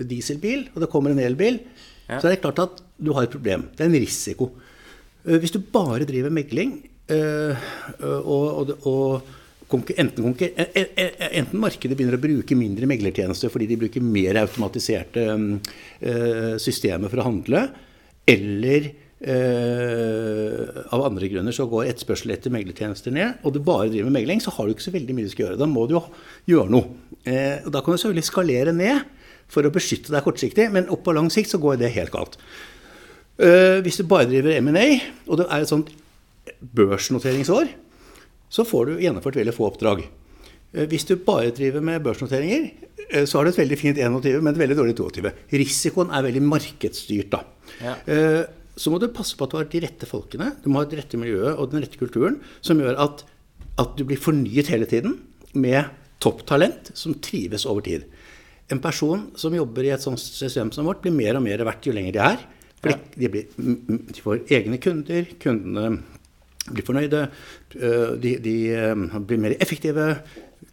[0.09, 1.61] dieselbil, og det kommer en elbil,
[2.09, 2.19] Ja.
[2.19, 3.69] så er det klart at du har et problem.
[3.77, 4.51] Det er en risiko.
[5.25, 9.23] Hvis du bare driver megling, og, og, og
[9.73, 14.39] enten, konkur- eh, eh, enten markedet begynner å bruke mindre meglertjenester fordi de bruker mer
[14.43, 17.63] automatiserte eh, systemer for å handle,
[18.29, 18.91] eller
[19.23, 24.21] eh, av andre grunner så går etterspørselen etter meglertjenester ned, og du bare driver med
[24.21, 25.61] megling, så har du ikke så veldig mye du skal gjøre.
[25.63, 26.05] Da må du jo
[26.53, 26.93] gjøre noe.
[27.25, 29.09] Eh, og da kan du selvfølgelig skalere ned
[29.53, 32.39] for å beskytte deg kortsiktig, men opp på lang sikt så går det helt galt.
[33.43, 34.85] Hvis du bare driver M&A,
[35.27, 35.89] og det er et sånt
[36.77, 37.71] børsnoteringsår,
[38.53, 40.03] så får du gjennomført veldig få oppdrag.
[40.73, 42.71] Eh, Hvis du bare driver med børsnoteringer,
[43.09, 45.33] eh, så har du et veldig fint 21, men et veldig dårlig 22.
[45.53, 47.45] Risikoen er veldig markedsstyrt, da.
[47.81, 47.97] Ja.
[48.07, 48.43] Eh,
[48.75, 50.97] Så må du passe på at du har de rette folkene, du må ha det
[51.03, 53.21] rette miljøet og den rette kulturen, som gjør at,
[53.79, 55.19] at du blir fornyet hele tiden
[55.53, 55.91] med
[56.25, 58.07] topptalent som trives over tid.
[58.73, 61.85] En person som jobber i et sånt system som vårt, blir mer og mer verdt
[61.85, 62.39] jo lenger de er.
[62.81, 63.45] For de, blir,
[64.09, 66.01] de får egne kunder, kundene
[66.71, 67.25] blir fornøyde,
[67.81, 70.19] øh, de, de øh, blir mer effektive,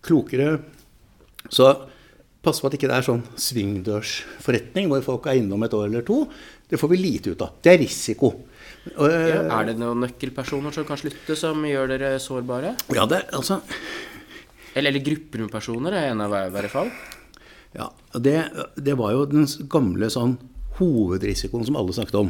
[0.05, 0.59] klokere.
[1.49, 1.71] Så
[2.43, 6.05] pass på at ikke det er sånn svingdørsforretning hvor folk er innom et år eller
[6.07, 6.21] to.
[6.69, 7.55] Det får vi lite ut av.
[7.65, 8.29] Det er risiko.
[8.93, 12.75] Øh, Ja, er det noen nøkkelpersoner som kan slutte, som gjør dere sårbare?
[12.95, 13.59] ja, det, er- altså,
[14.75, 16.91] Eller, eller grupper med personer, er en av hver fall?
[17.75, 18.37] Ja, det,
[18.77, 20.37] det var jo den gamle sånn
[20.79, 22.29] hovedrisikoen som alle snakket om.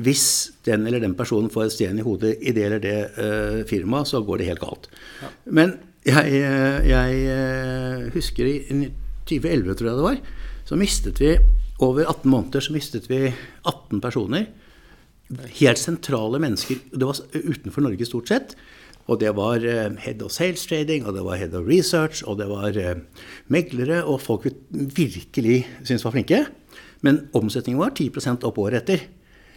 [0.00, 0.24] Hvis
[0.66, 4.08] den eller den personen får et stjerne i hodet i det eller det uh, firmaet,
[4.08, 4.90] så går det helt galt.
[5.44, 8.58] Men jeg, eh, jeg eh, husker i
[9.28, 10.20] 2011, tror jeg det var,
[10.64, 11.34] så mistet vi
[11.80, 13.26] over 18 måneder så mistet vi
[13.68, 14.46] 18 personer.
[15.60, 16.80] Helt sentrale mennesker.
[16.92, 18.56] Det var utenfor Norge stort sett.
[19.10, 22.38] Og det var eh, head of sales trading, og det var head of research, og
[22.38, 22.76] det var
[23.48, 26.44] meglere, og folk vi virkelig syntes var flinke.
[27.04, 29.04] Men omsetningen var 10 opp året etter.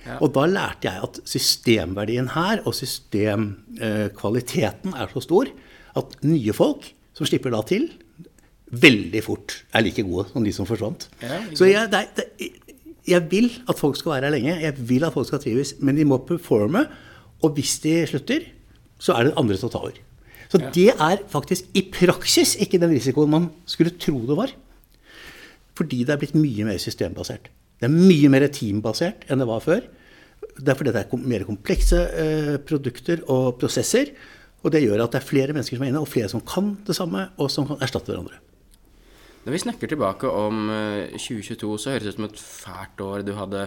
[0.03, 0.17] Ja.
[0.19, 5.45] Og da lærte jeg at systemverdien her og systemkvaliteten er så stor
[5.99, 6.81] at nye folk
[7.15, 7.83] som slipper da til,
[8.73, 11.09] veldig fort er like gode som de som forsvant.
[11.21, 12.25] Ja, så jeg, det, det,
[13.07, 15.97] jeg vil at folk skal være her lenge, jeg vil at folk skal trives, men
[15.99, 16.81] de må performe.
[17.43, 18.41] Og hvis de slutter,
[19.03, 19.97] så er det andre som tar over.
[20.49, 24.51] Så det er faktisk i praksis ikke den risikoen man skulle tro det var.
[25.73, 27.49] Fordi det er blitt mye mer systembasert.
[27.83, 29.83] Det er mye mer teambasert enn det var før.
[30.55, 34.13] Det er fordi det er mer komplekse eh, produkter og prosesser.
[34.63, 36.77] Og det gjør at det er flere mennesker som er inne, og flere som kan
[36.87, 38.39] det samme, og som kan erstatte hverandre.
[39.43, 40.69] Når vi snakker tilbake om
[41.19, 43.25] 2022, så høres det ut som et fælt år.
[43.27, 43.65] Du hadde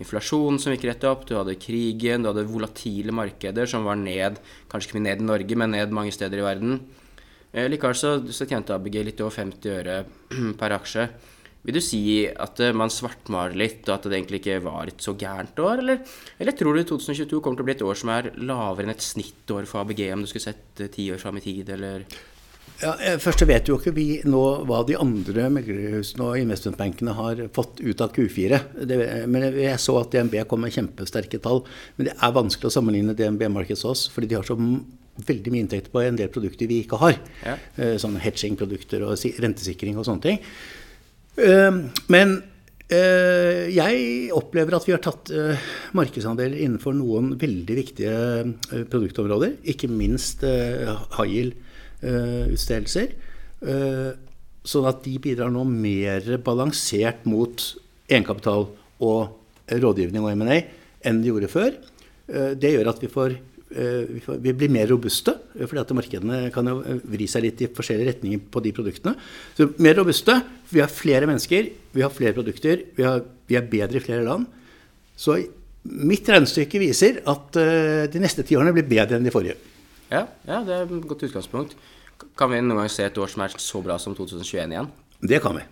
[0.00, 4.38] inflasjon som gikk rett opp, du hadde krigen, du hadde volatile markeder som var ned,
[4.72, 6.78] kanskje ikke ned i Norge, men ned mange steder i verden.
[7.52, 9.98] Likevel så, så tjente ABG litt over 50 øre
[10.60, 11.08] per aksje.
[11.66, 15.12] Vil du si at man svartmaler litt, og at det egentlig ikke var et så
[15.18, 15.82] gærent år?
[15.82, 16.00] Eller,
[16.38, 19.04] eller tror du 2022 kommer til å bli et år som er lavere enn et
[19.04, 22.06] snittår for ABG, om du skulle sett ti år fram i tid, eller?
[22.78, 27.82] Ja, først vet jo ikke vi nå hva de andre meglerhusene og investmentbankene har fått
[27.82, 28.60] ut av Q4.
[28.86, 31.64] Det, men jeg så at DNB kom med kjempesterke tall.
[31.98, 35.66] Men det er vanskelig å sammenligne DNB Markets oss, fordi de har så veldig mye
[35.66, 37.18] inntekter på en del produkter vi ikke har.
[37.42, 37.56] Ja.
[37.98, 40.44] Sånn hedging-produkter og rentesikring og sånne ting.
[41.38, 42.30] Men
[42.88, 45.30] jeg opplever at vi har tatt
[45.94, 48.14] markedsandeler innenfor noen veldig viktige
[48.90, 49.58] produktområder.
[49.70, 51.58] Ikke minst high yield
[51.98, 53.10] Eh, utstedelser.
[53.66, 54.10] Eh,
[54.62, 57.58] sånn at de bidrar nå mer balansert mot
[58.06, 58.68] egenkapital
[59.02, 59.32] og
[59.66, 60.60] rådgivning og M&A
[61.02, 61.74] enn de gjorde før.
[62.30, 63.34] Eh, det gjør at vi får
[63.68, 68.46] vi, blir mer robuste, fordi at markedene kan jo vri seg litt i forskjellige retninger
[68.48, 69.14] på de produktene.
[69.58, 70.38] Så mer robuste.
[70.72, 74.24] Vi har flere mennesker, vi har flere produkter, vi, har, vi er bedre i flere
[74.24, 74.48] land.
[75.18, 75.36] Så
[75.88, 77.60] mitt regnestykke viser at
[78.12, 79.56] de neste ti årene blir bedre enn de forrige.
[80.08, 81.76] Ja, ja, det er et godt utgangspunkt.
[82.38, 84.88] Kan vi noen gang se et år som er så bra som 2021 igjen?
[85.20, 85.64] Det kan vi.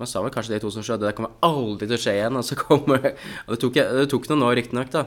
[0.00, 2.38] Man sa vel kanskje det i 2007, det kommer aldri til å skje igjen.
[2.40, 5.04] Og så kommer, det, tok, det tok noen år, riktignok, da.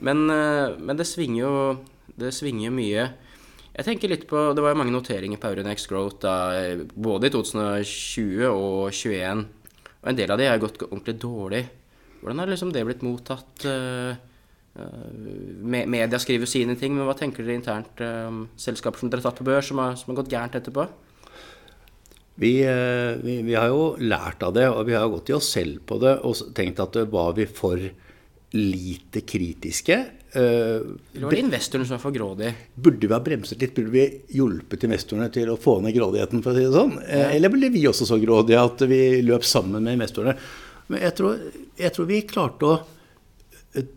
[0.00, 1.54] Men, eh, men, det svinger jo
[2.20, 3.08] det svinger mye.
[3.70, 6.34] Jeg tenker litt på, Det var jo mange noteringer på Euronex Growth da,
[6.94, 9.46] både i 2020 og 2021.
[10.00, 11.62] Og en del av de har gått ordentlig dårlig.
[12.20, 13.64] Hvordan har liksom det blitt mottatt?
[13.64, 14.16] Uh,
[14.78, 19.22] Eh, media skriver sine ting, men hva tenker dere internt om eh, selskaper som dere
[19.22, 20.86] har tatt på børs, som har, som har gått gærent etterpå?
[22.40, 25.50] Vi, eh, vi, vi, har jo lært av det, og vi har gått i oss
[25.56, 27.82] selv på det og tenkt at var vi for
[28.56, 29.96] lite kritiske?
[30.32, 32.54] Eller var det investorene som var for grådige?
[32.74, 33.74] Burde vi ha bremset litt?
[33.74, 34.04] Burde vi
[34.36, 36.42] hjulpet investorene til å få ned grådigheten?
[36.42, 36.96] for å si det sånn?
[37.06, 37.30] Ja.
[37.34, 40.36] Eller ble vi også så grådige at vi løp sammen med investorene?
[40.90, 41.44] Men jeg tror,
[41.78, 42.78] jeg tror vi klarte å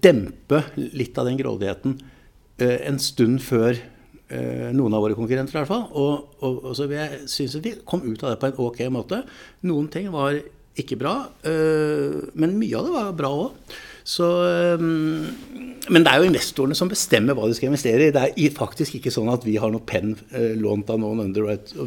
[0.02, 0.62] dempe
[0.94, 5.72] litt av den grådigheten uh, en stund før uh, noen av våre konkurrenter, i hvert
[5.72, 5.88] fall.
[5.98, 9.24] Og, og, og så jeg syns vi kom ut av det på en ok måte.
[9.66, 10.38] Noen ting var
[10.80, 13.74] ikke bra, eh, men mye av det var bra òg.
[14.04, 18.16] Men det er jo investorene som bestemmer hva de skal investere i.
[18.16, 20.18] Det er faktisk ikke sånn at vi har noe penn
[20.60, 21.32] lånt av noen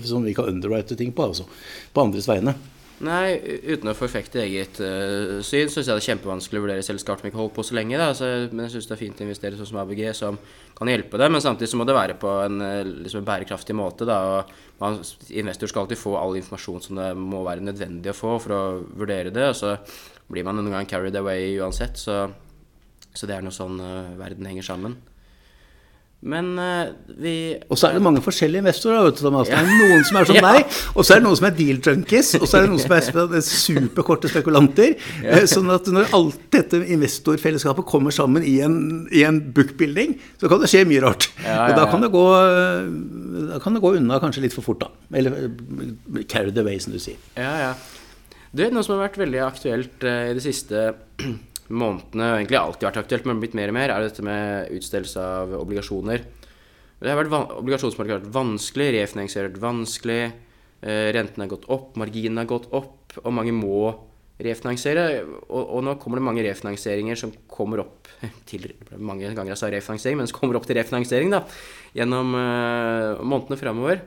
[0.04, 1.44] som vi kan underwrite ting på, altså.
[1.92, 2.56] På andres vegne.
[3.04, 3.36] Nei,
[3.68, 7.28] uten å forfekte eget uh, syn, syns jeg det er kjempevanskelig å vurdere selskap som
[7.28, 7.98] ikke holdt på så lenge.
[8.00, 8.14] Da.
[8.16, 10.38] Så, men jeg syns det er fint å investere sånn som ABG, som
[10.78, 11.28] kan hjelpe det.
[11.28, 14.08] Men samtidig så må det være på en, eh, liksom en bærekraftig måte.
[14.08, 14.46] Da.
[14.80, 14.96] Man,
[15.28, 18.62] investor skal alltid få all informasjon som det må være nødvendig å få for å
[18.96, 19.44] vurdere det.
[19.52, 19.76] Og så
[20.32, 21.98] blir man noen gang carried away uansett.
[22.00, 22.24] Så,
[23.14, 24.96] så det er noe sånn uh, verden henger sammen.
[26.26, 26.88] Men uh,
[27.20, 27.32] vi
[27.68, 29.04] Og så er det mange forskjellige investorer.
[29.04, 29.50] Vet du, Thomas.
[29.50, 30.52] Det er noen som er som ja.
[30.54, 32.82] deg, og så er det noen som er deal junkies, og så er det noen
[32.82, 34.96] som er superkorte spekulanter.
[35.20, 35.36] Ja.
[35.36, 38.78] Eh, sånn at når alt dette investorfellesskapet kommer sammen i en,
[39.14, 41.28] i en bookbuilding, så kan det skje mye rart.
[41.44, 42.24] Ja, og da kan, det gå,
[43.52, 44.90] da kan det gå unna kanskje litt for fort, da.
[45.20, 47.20] Eller carried carry the way, som du sier.
[47.36, 47.70] Ja, ja.
[48.56, 50.88] Er noe som har vært veldig aktuelt uh, i de siste
[51.68, 55.20] månedene, og egentlig alltid vært aktuelt, men blitt mer og mer, er dette med utstedelse
[55.20, 56.24] av obligasjoner.
[56.96, 60.20] Det har vært Obligasjonsmarkedet har vært vanskelig, refinansiert vanskelig,
[60.80, 63.90] eh, renten har gått opp, marginene har gått opp, og mange må
[64.40, 65.04] refinansiere.
[65.26, 68.08] Og, og, nå kommer det mange refinansieringer som kommer opp
[68.48, 71.44] til Mange ganger jeg sa refinansiering, men som kommer opp til refinansiering da,
[71.96, 74.00] gjennom uh, månedene framover.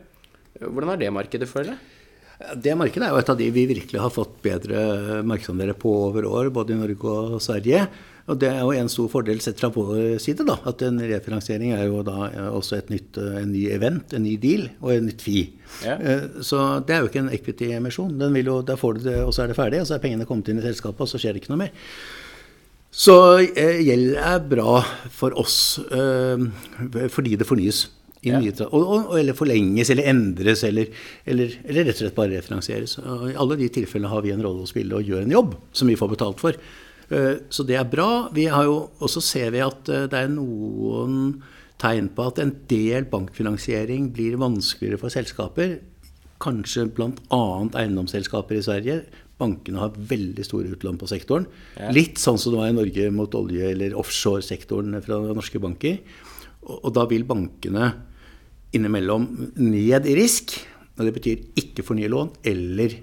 [0.57, 1.98] Hvordan er det markedet for dere?
[2.39, 6.27] Det markedet er jo et av de vi virkelig har fått bedre markedsandeler på over
[6.29, 7.83] år, både i Norge og Sverige.
[8.29, 10.45] Og Det er jo en stor fordel sett fra vår side.
[10.45, 14.37] da, at En refinansiering er jo da også et nytt, en ny event, en ny
[14.37, 15.53] deal og en nytt FI.
[15.83, 15.97] Ja.
[15.97, 18.17] Eh, så det er jo ikke en equity-emisjon.
[18.17, 20.59] Der får du det, og så er det ferdig, og så er pengene kommet inn
[20.59, 21.73] i selskapet, og så skjer det ikke noe mer.
[22.89, 23.15] Så
[23.53, 24.79] eh, gjeld er bra
[25.11, 26.37] for oss eh,
[27.09, 27.87] fordi det fornyes.
[28.25, 28.39] Ja.
[28.67, 30.89] og, og, eller forlenges eller endres eller,
[31.23, 32.97] eller, eller, rett og slett bare refinansieres.
[32.99, 35.53] Og I alle de tilfellene har vi en rolle å spille og gjør en jobb
[35.71, 36.57] som vi får betalt for.
[37.09, 38.27] Eh, så det er bra.
[38.35, 41.39] Vi har jo, også ser vi at eh, det er noen
[41.79, 45.77] tegn på at en del bankfinansiering blir vanskeligere for selskaper.
[46.43, 47.41] Kanskje bl.a.
[47.79, 48.99] eiendomsselskaper i Sverige.
[49.39, 51.47] Bankene har veldig store utlån på sektoren.
[51.79, 51.93] Ja.
[51.95, 56.01] Litt sånn som det var i Norge mot olje- eller offshore-sektoren fra norske banker.
[56.67, 57.93] Og, og da vil bankene
[58.75, 59.27] innimellom
[59.57, 60.57] ned i risk.
[60.97, 62.95] Og det betyr ikke fornye lån eller,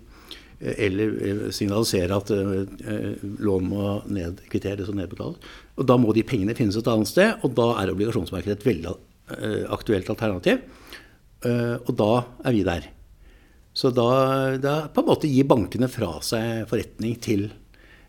[0.61, 5.55] eller signalisere at eh, lån må nedkvitteres og nedbetales.
[5.77, 8.93] Og da må de pengene finnes et annet sted, og da er obligasjonsmarkedet et veldig
[8.93, 10.61] eh, aktuelt alternativ.
[11.47, 12.13] Eh, og da
[12.45, 12.91] er vi der.
[13.77, 14.09] Så da,
[14.61, 17.49] da på en måte gir bankene fra seg forretning til,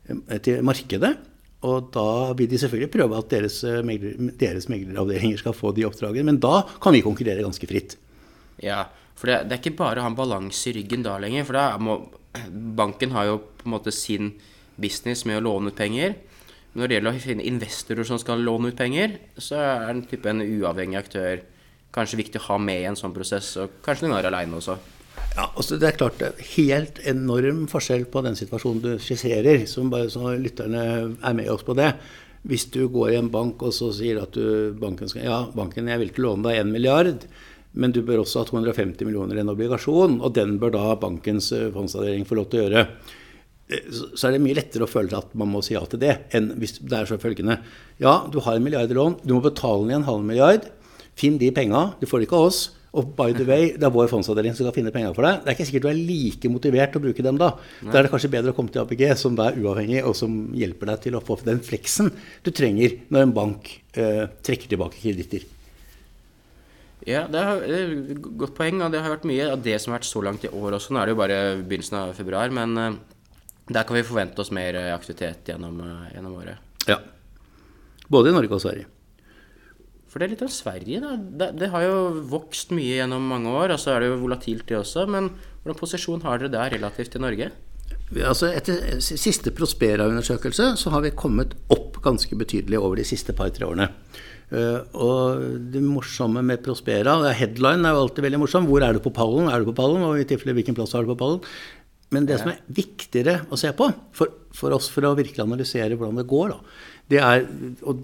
[0.08, 1.15] eh, til markedet.
[1.67, 5.86] Og da vil de selvfølgelig prøve at deres, eh, megler, deres megleravdelinger skal få de
[5.88, 6.32] oppdragene.
[6.32, 7.97] Men da kan vi konkurrere ganske fritt.
[8.63, 8.86] Ja,
[9.17, 11.45] for det, det er ikke bare å ha en balanse i ryggen da lenger.
[11.47, 11.99] For da må
[12.38, 14.36] Banken har jo på en måte sin
[14.77, 16.13] business med å låne ut penger.
[16.77, 20.30] Når det gjelder å finne investorer som skal låne ut penger, så er den type
[20.30, 21.41] en uavhengig aktør
[21.95, 24.77] kanskje viktig å ha med i en sånn prosess, og kanskje noen ganger aleine også.
[25.35, 26.21] Ja, altså Det er klart
[26.55, 30.85] helt enorm forskjell på den situasjonen du skisserer, som bare så lytterne
[31.21, 31.91] er med oss på det.
[32.47, 35.89] Hvis du går i en bank og så sier at du, banken skal Ja, banken,
[35.91, 37.27] jeg vil ikke låne deg 1 milliard,
[37.77, 41.51] men du bør også ha 250 millioner i en obligasjon, og den bør da bankens
[41.53, 42.85] eh, fondsavdeling få lov til å gjøre.
[43.69, 46.15] Eh, Så er det mye lettere å føle at man må si ja til det,
[46.33, 47.59] enn hvis det er så følgende
[48.01, 50.65] Ja, du har en milliard i lån, du må betale ned en halv milliard.
[51.17, 52.61] Finn de penga, du får det ikke av oss.
[52.95, 55.41] Og by the way, det er vår fondsavdeling som skal finne penger for deg.
[55.43, 57.52] Det er ikke sikkert du er like motivert til å bruke dem da.
[57.84, 60.93] Da er det kanskje bedre å komme til APG, som er uavhengig, og som hjelper
[60.93, 62.10] deg til å få den fleksen
[62.45, 63.69] du trenger når en bank
[64.00, 65.45] eh, trekker tilbake kreditter.
[67.08, 69.93] Ja, det er er et godt poeng, og det har vært mye av det som
[69.93, 70.91] har vært så langt i år også.
[70.91, 72.97] Nå er det jo bare begynnelsen av februar, men eh,
[73.69, 76.84] der kan vi forvente oss mer eh, aktivitet gjennom, eh, gjennom året.
[76.88, 77.02] Ja.
[78.08, 78.89] Både i Norge og Sverige.
[80.17, 81.12] For det er litt om Sverige, da.
[81.13, 84.63] Det, det har jo vokst mye gjennom mange år, og så er det jo volatilt
[84.65, 85.03] det også.
[85.13, 85.27] Men
[85.62, 87.51] hvordan posisjon har dere der relativt til Norge?
[88.25, 93.69] Altså etter siste Prospera-undersøkelse så har vi kommet opp ganske betydelig over de siste par-tre
[93.69, 93.91] årene.
[94.49, 98.65] Uh, og det morsomme med Prospera er Headline er jo alltid veldig morsom.
[98.71, 99.51] Hvor er du på pallen?
[99.53, 100.01] Er du på pallen?
[100.08, 101.45] Og i tilfelle hvilken plass er du på pallen?
[102.15, 105.93] Men det som er viktigere å se på for, for oss for å virkelig analysere
[105.93, 106.77] hvordan det går, da,
[107.12, 107.46] det er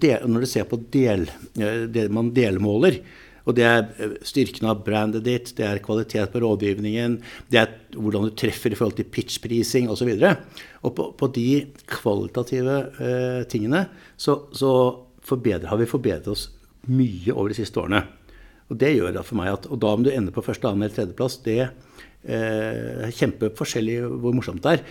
[0.00, 3.02] del, når du ser på del, det man delmåler.
[3.44, 7.18] Og det er styrken av brandet ditt, det er kvalitet på rådgivningen,
[7.52, 10.14] det er hvordan du treffer i forhold til pitchprising osv.
[10.14, 10.32] Og, så
[10.88, 11.48] og på, på de
[11.90, 13.86] kvalitative eh, tingene
[14.16, 14.72] så, så
[15.28, 16.48] har vi forbedret oss
[16.88, 18.02] mye over de siste årene.
[18.72, 20.86] Og det gjør da for meg at, og da om du ender på første, annen
[20.86, 24.84] eller tredjeplass, det eh, er kjempeforskjellig hvor morsomt det er.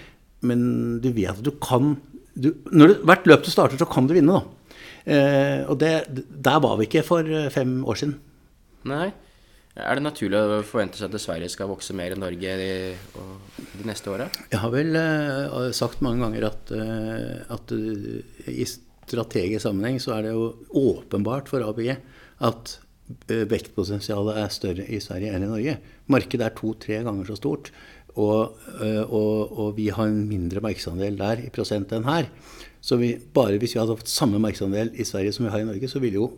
[0.46, 0.66] Men
[1.02, 1.96] du vet at du kan
[2.34, 4.64] du, når du, Hvert løp du starter, så kan du vinne, da.
[5.04, 8.16] Eh, og det, der var vi ikke for eh, fem år siden.
[8.90, 9.10] Nei.
[9.74, 12.74] Er det naturlig å forvente seg at Sverige skal vokse mer enn Norge de,
[13.74, 14.28] de neste åra?
[14.52, 20.14] Jeg har vel eh, sagt mange ganger at, uh, at uh, i strategisk sammenheng så
[20.18, 21.90] er det jo åpenbart for ABG
[22.46, 22.78] at
[23.28, 25.74] vektpotensialet er større i Sverige enn i Norge.
[26.14, 27.74] Markedet er to-tre ganger så stort.
[28.14, 28.60] Og,
[29.08, 32.28] og, og, vi har en mindre markedsandel der i prosent enn her.
[32.84, 35.68] Så vi, bare hvis vi hadde fått samme markedsandel i Sverige som vi har i
[35.68, 36.30] Norge, så ville jo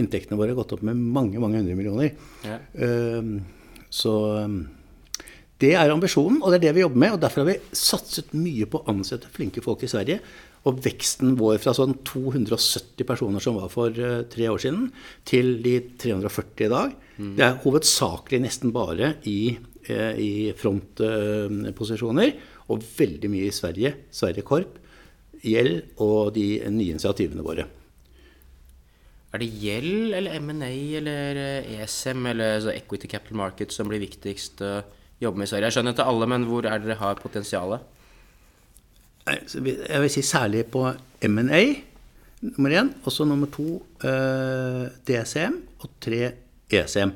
[0.00, 2.14] inntektene våre gått opp med mange mange hundre millioner.
[2.46, 2.58] Ja.
[2.74, 3.42] Uh,
[3.92, 4.14] så
[5.62, 7.12] det er ambisjonen, og det er det vi jobber med.
[7.14, 10.18] og Derfor har vi satset mye på å ansette flinke folk i Sverige.
[10.66, 14.88] Og veksten vår fra sånn 270 personer som var for uh, tre år siden,
[15.28, 17.32] til de 340 i dag, mm.
[17.38, 22.34] det er hovedsakelig nesten bare i, uh, i frontposisjoner.
[22.70, 23.94] og veldig mye i Sverige.
[24.14, 24.78] Sverige Korp,
[25.42, 27.66] gjeld og de nye initiativene våre.
[29.32, 34.74] Er det gjeld eller M&A eller ESM eller Equity Capital Market som blir viktigst å
[35.22, 35.70] jobbe med i Sverige?
[35.70, 37.80] Jeg skjønner til alle, men hvor er dere har potensialet?
[39.24, 40.84] Jeg vil si særlig på
[41.28, 41.62] M&A,
[42.42, 42.92] nummer én.
[43.06, 46.22] Og så nummer to eh, DCM, og tre
[46.68, 47.14] ECM.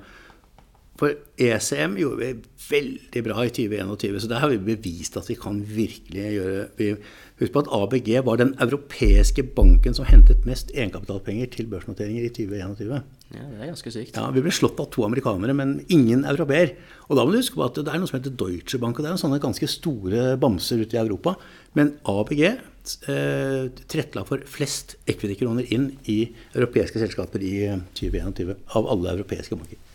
[0.97, 2.33] For ECM gjorde vi
[2.71, 6.97] veldig bra i 2021, så der har vi bevist at vi kan virkelig gjøre
[7.37, 12.31] Husk på at ABG var den europeiske banken som hentet mest egenkapitalpenger til børsnoteringer i
[12.33, 12.95] 2021.
[13.35, 14.17] Ja, det er ganske sykt.
[14.17, 16.73] Ja, Vi ble slått av to amerikanere, men ingen europeer.
[17.11, 19.05] Og da må du huske på at det er noe som heter Deutsche Bank, og
[19.05, 21.35] det er sånne ganske store bamser ute i Europa.
[21.77, 26.23] Men ABG eh, tilrettela for flest equity-kroner inn i
[26.55, 27.69] europeiske selskaper i
[28.01, 29.86] 2021 av alle europeiske banker.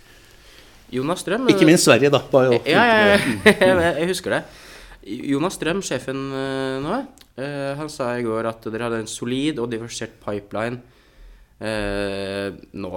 [0.92, 2.20] Jonas Strøm Ikke minst Sverige, da.
[2.32, 3.76] Bare å Ja, ja, ja.
[4.02, 4.44] jeg husker det.
[5.02, 7.00] Jonas Strøm, sjefen eh, nå,
[7.42, 10.78] eh, han sa i går at dere hadde en solid og diversert pipeline
[11.58, 12.92] eh, nå.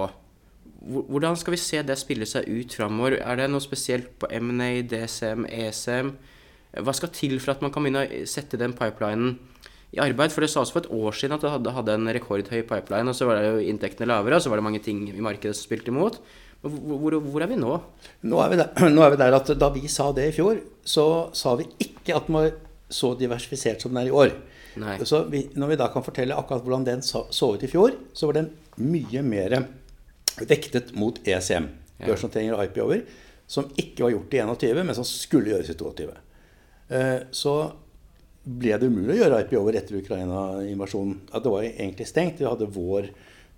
[0.85, 3.17] hvordan skal vi se det spille seg ut framover?
[3.23, 6.13] Er det noe spesielt på M&A, DCM, ESM?
[6.85, 9.37] Hva skal til for at man kan begynne å sette den pipelinen
[9.95, 10.33] i arbeid?
[10.35, 13.09] For det sa også for et år siden at det hadde, hadde en rekordhøy pipeline,
[13.09, 15.55] og så var det jo inntektene lavere, og så var det mange ting i markedet
[15.55, 16.19] som spilte imot.
[16.65, 17.75] Hvor, hvor, er vi nå?
[18.25, 20.59] Nå er vi, der, nå er vi, der, at da vi sa det i fjor,
[20.81, 21.05] så
[21.37, 22.51] sa vi ikke at den var
[22.89, 24.33] så diversifisert som den er i år.
[24.81, 24.97] Nei.
[25.07, 27.95] Så vi, når vi da kan fortelle akkurat hvordan den så, så, ut i fjor,
[28.13, 28.51] så var den
[28.81, 29.55] mye mer
[30.41, 31.69] vektet mot ECM,
[32.01, 33.05] børsnoteringer og IPO-er,
[33.47, 36.09] som ikke var gjort i 21, men som skulle gjøres i 22.
[36.97, 37.55] Eh, så
[38.45, 41.21] ble det umulig å gjøre IPO-er etter Ukraina-invasjonen.
[41.31, 42.41] Det var egentlig stengt.
[42.41, 43.09] Vi hadde vår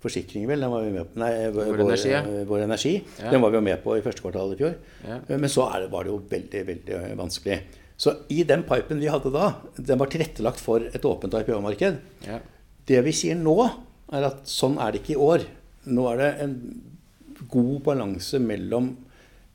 [0.02, 0.62] forsikring, vel.
[0.62, 1.20] Den var vi med på.
[1.22, 2.12] Nei, vår, vår energi.
[2.12, 2.22] Ja.
[2.48, 2.94] Vår energi.
[3.18, 3.32] Ja.
[3.32, 4.78] Den var vi jo med på i første kvartal i fjor.
[5.04, 5.18] Ja.
[5.20, 7.58] Eh, men så det, var det jo veldig, veldig vanskelig.
[7.98, 11.98] Så i den pipen vi hadde da, den var tilrettelagt for et åpent IPO-marked.
[12.88, 13.56] Det vi sier nå,
[14.14, 15.46] er at sånn er det ikke i år.
[15.90, 16.54] Nå er det en
[17.50, 18.92] god balanse mellom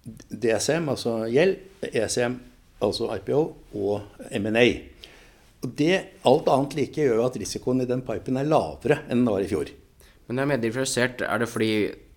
[0.04, 2.36] DSM, altså gjeld, ECM,
[2.84, 3.39] altså IPO,
[3.80, 4.66] og M&A.
[5.64, 5.94] Og det,
[6.28, 9.46] Alt annet like gjør jo at risikoen i den pipen er lavere enn den var
[9.46, 9.72] i fjor.
[10.28, 11.24] Men det er mer differensiert.
[11.26, 11.74] Er det fordi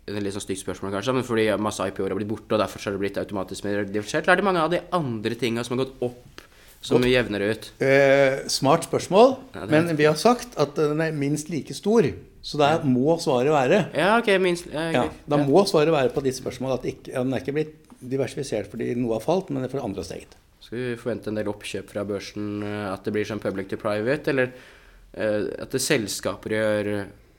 [0.07, 2.61] det er litt sånn stygt spørsmål, kanskje, men fordi masse IPO-er har blitt borte, og
[2.63, 4.23] derfor har det blitt automatisk mer differensiert?
[4.23, 6.45] Eller er det mange av de andre tinga som har gått opp,
[6.79, 7.11] som godt.
[7.11, 7.67] jevner ut?
[7.83, 12.07] Eh, smart spørsmål, ja, men vi har sagt at den er minst like stor.
[12.47, 16.23] Så der må svaret være Ja, ok, minst ja, ja, Da må svaret være på
[16.23, 19.83] disse spørsmålene at ikke, den er ikke blitt diversifisert fordi noe har falt, men fordi
[19.83, 20.37] andre har steget.
[20.63, 23.81] Skal vi forvente en del oppkjøp fra børsen, eh, at det blir sånn public to
[23.81, 26.93] private, eller uh, at det selskaper gjør,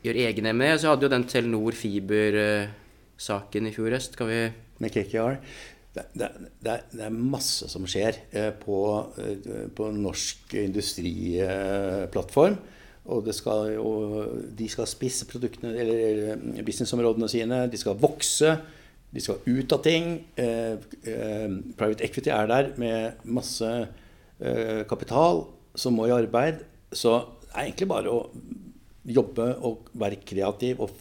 [0.06, 0.78] gjør egne med?
[0.80, 4.18] Så hadde jo den Telenor Fiber-saken i fjor høst.
[4.20, 4.40] Vi
[4.78, 5.40] Med KKR?
[5.98, 6.30] Det, det,
[6.62, 8.80] det, det, er masse som skjer uh, på,
[9.18, 12.58] uh, på norsk industriplattform.
[13.08, 17.62] Og, skal, og, de skal spisse produktene, eller businessområdene sine.
[17.72, 18.52] De skal vokse.
[19.14, 20.10] De skal ut av ting.
[20.36, 20.76] Eh,
[21.08, 21.48] eh,
[21.80, 23.70] private equity er der med masse
[24.40, 25.46] eh, kapital
[25.76, 26.66] som må i arbeid.
[26.92, 28.26] Så det er egentlig bare å
[29.08, 30.94] jobbe og være kreativ og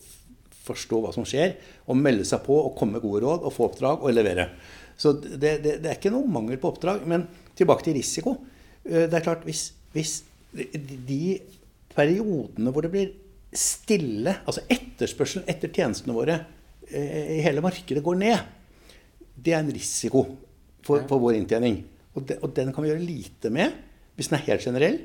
[0.66, 1.56] forstå hva som skjer.
[1.90, 4.48] Og melde seg på og komme med gode råd og få oppdrag og levere.
[4.96, 7.04] Så det, det, det er ikke noe mangel på oppdrag.
[7.08, 7.26] Men
[7.56, 8.36] tilbake til risiko.
[8.84, 10.18] Eh, det er klart, hvis, hvis
[10.52, 11.38] de
[11.96, 13.14] periodene hvor det blir
[13.56, 16.38] stille, altså etterspørselen etter tjenestene våre
[16.90, 18.38] eh, i hele markedet går ned,
[19.36, 20.24] det er en risiko
[20.84, 21.82] for, for vår inntjening.
[22.16, 23.84] Og, det, og, den kan vi gjøre lite med
[24.16, 24.98] hvis den er helt generell.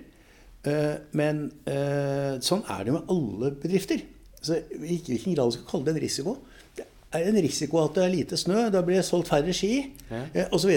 [0.61, 4.03] Uh, men uh, sånn er det med alle bedrifter.
[4.41, 6.35] Så I hvilken grad du skal kalle det en risiko.
[6.77, 6.85] Det
[7.17, 9.73] er en risiko at det er lite snø, da blir det solgt færre ski
[10.11, 10.21] ja.
[10.21, 10.73] uh, osv.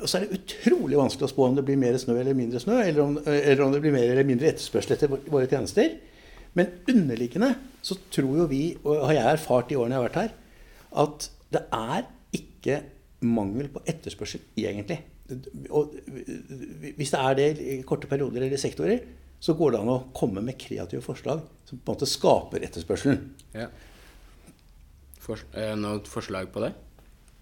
[0.00, 2.62] Og så er det utrolig vanskelig å spå om det blir mer snø eller mindre
[2.62, 5.98] snø, eller om, eller om det blir mer eller mindre etterspørsel etter våre tjenester.
[6.58, 7.52] Men underliggende
[7.86, 10.32] så tror jo vi, og har jeg erfart i årene jeg har vært her,
[11.04, 12.08] at det er
[12.40, 12.80] ikke
[13.26, 15.00] mangel på etterspørsel egentlig.
[15.70, 15.94] Og
[16.96, 19.04] hvis det er det i korte perioder eller sektorer,
[19.40, 23.22] så går det an å komme med kreative forslag som på en måte skaper etterspørselen.
[23.56, 23.70] Ja.
[25.20, 25.40] For,
[25.80, 26.74] noen forslag på det?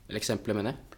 [0.08, 0.88] Eller eksempler, mener jeg?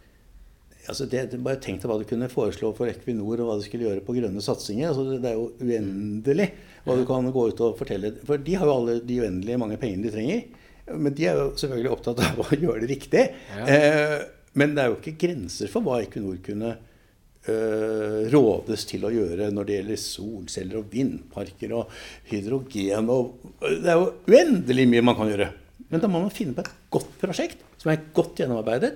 [0.89, 3.87] altså det, bare Tenk deg hva du kunne foreslå for Equinor og hva du skulle
[3.87, 4.91] gjøre på grønne satsinger.
[4.91, 6.49] Altså det er jo uendelig
[6.85, 8.13] hva du kan gå ut og fortelle.
[8.27, 10.43] For de har jo alle de uendelige mange pengene de trenger.
[10.91, 13.25] Men de er jo selvfølgelig opptatt av å gjøre det riktig.
[13.57, 13.67] Ja.
[13.67, 14.15] Eh,
[14.57, 19.51] men det er jo ikke grenser for hva Equinor kunne eh, rådes til å gjøre
[19.53, 21.95] når det gjelder solceller og vindparker og
[22.31, 23.11] hydrogen.
[23.13, 25.49] Og, det er jo uendelig mye man kan gjøre.
[25.91, 28.95] Men da må man finne på et godt prosjekt som er godt gjennomarbeidet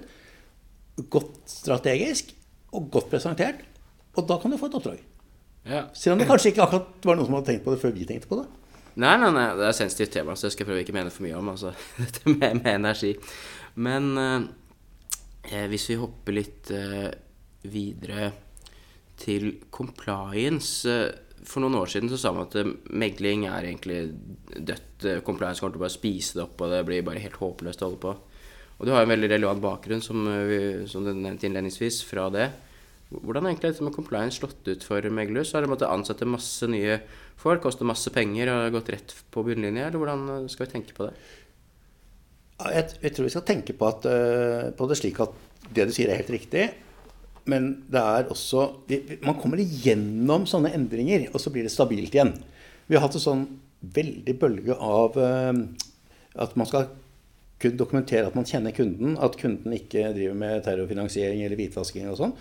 [1.12, 2.32] godt strategisk
[2.76, 3.64] og godt presentert.
[4.16, 5.02] Og da kan du få et oppdrag.
[5.66, 5.88] Ja.
[5.98, 8.08] Selv om det kanskje ikke akkurat var noen som hadde tenkt på det før vi
[8.08, 8.46] tenkte på det.
[8.96, 11.36] Nei, nei, nei, det er sensitivt tema, så jeg skal prøve ikke mene for mye
[11.36, 13.12] om altså, dette med, med, energi.
[13.76, 14.46] Men eh,
[15.70, 17.12] hvis vi hopper litt eh,
[17.70, 18.32] videre
[19.20, 24.00] til compliance eh, For noen år siden så sa man at eh, megling er egentlig
[24.56, 25.06] dødt.
[25.06, 27.84] Eh, compliance kommer til å bare spise det opp, og det blir bare helt håpløst
[27.84, 28.16] å holde på.
[28.76, 32.50] Og du har en veldig relevant bakgrunn, som, eh, som du nevnte innledningsvis, fra det.
[33.14, 35.54] Hvordan har egentlig dette med compliance slått ut for Meglus?
[35.54, 36.98] Har de måttet ansette masse nye
[37.38, 40.98] folk, kostet masse penger og gått rett på bunnlinja, eller hvordan eh, skal vi tenke
[40.98, 41.14] på det?
[42.56, 45.36] Jeg, jeg tror vi skal tenke på, at, uh, på, det slik at
[45.76, 46.70] det du sier er helt riktig.
[47.46, 48.62] Men det er også
[49.22, 52.34] Man kommer igjennom sånne endringer, og så blir det stabilt igjen.
[52.88, 53.48] Vi har hatt en sånn
[53.96, 55.52] veldig bølge av uh,
[56.42, 56.90] at man skal
[57.62, 62.20] kunne dokumentere at man kjenner kunden, at kunden ikke driver med terrorfinansiering eller hvitvasking og
[62.20, 62.34] sånn.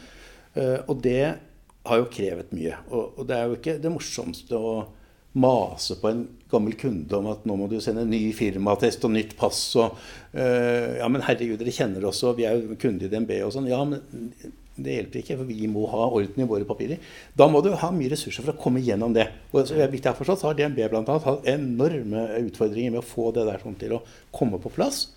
[0.58, 1.34] Eh, og det
[1.84, 2.76] har jo krevet mye.
[2.90, 4.74] Og det er jo ikke det morsomste å
[5.34, 9.34] mase på en gammel kunde om at nå må du sende ny firmatest og nytt
[9.38, 13.10] pass og uh, Ja, men herregud, dere kjenner oss, og vi er jo kunde i
[13.10, 13.66] DNB og sånn.
[13.70, 14.04] Ja, men
[14.74, 17.02] det hjelper ikke, for vi må ha orden i våre papirer.
[17.38, 19.28] Da må du ha mye ressurser for å komme gjennom det.
[19.52, 21.18] Og så vidt jeg har forstått, så har DNB bl.a.
[21.26, 24.04] hatt enorme utfordringer med å få det der sånn til å
[24.34, 25.08] komme på plass.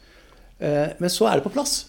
[0.61, 1.79] Uh, men så er det på plass.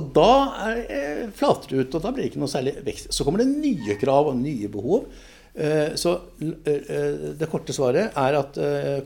[0.00, 0.32] Og da
[0.70, 3.10] er, eh, flater det ut, og da blir det ikke noe særlig vekst.
[3.12, 5.04] Så kommer det nye krav og nye behov.
[5.52, 8.52] Eh, så det korte svaret er at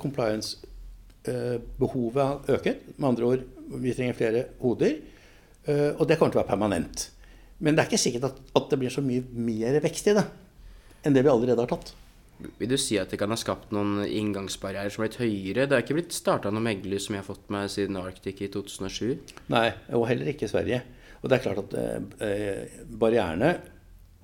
[0.03, 2.75] compliance-behovet øker.
[2.97, 3.43] Med andre ord,
[3.83, 4.93] vi trenger flere hoder.
[5.99, 6.97] Og det kommer til å være permanent.
[7.59, 10.27] Men det er ikke sikkert at, at det blir så mye mer vekst i det
[11.07, 11.93] enn det vi allerede har tatt.
[12.61, 15.65] Vil du si at det kan ha skapt noen inngangsbarrierer som har blitt høyere?
[15.65, 18.51] Det er ikke blitt starta noe megler som jeg har fått med siden Arctic i
[18.53, 19.15] 2007?
[19.55, 20.83] Nei, og heller ikke Sverige.
[21.23, 21.71] Og det er klart at
[22.27, 23.55] eh, barrierene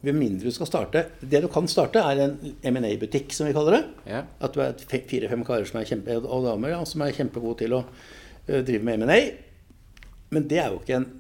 [0.03, 2.37] ved mindre du skal starte Det du kan starte, er en
[2.75, 3.83] M&A-butikk, som vi kaller det.
[4.11, 4.25] Ja.
[4.43, 7.79] At du er fire-fem karer som er kjempe, og damer ja, som er kjempegode til
[7.79, 9.21] å uh, drive med M&A.
[10.35, 11.11] Men det er jo ikke en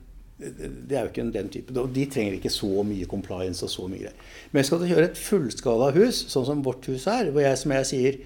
[0.42, 1.70] det er jo ikke den type.
[1.78, 4.30] Og de trenger ikke så mye compliance og så mye greier.
[4.50, 7.74] Men skal du gjøre et fullskala hus, sånn som vårt hus er, hvor jeg, som
[7.76, 8.18] jeg sier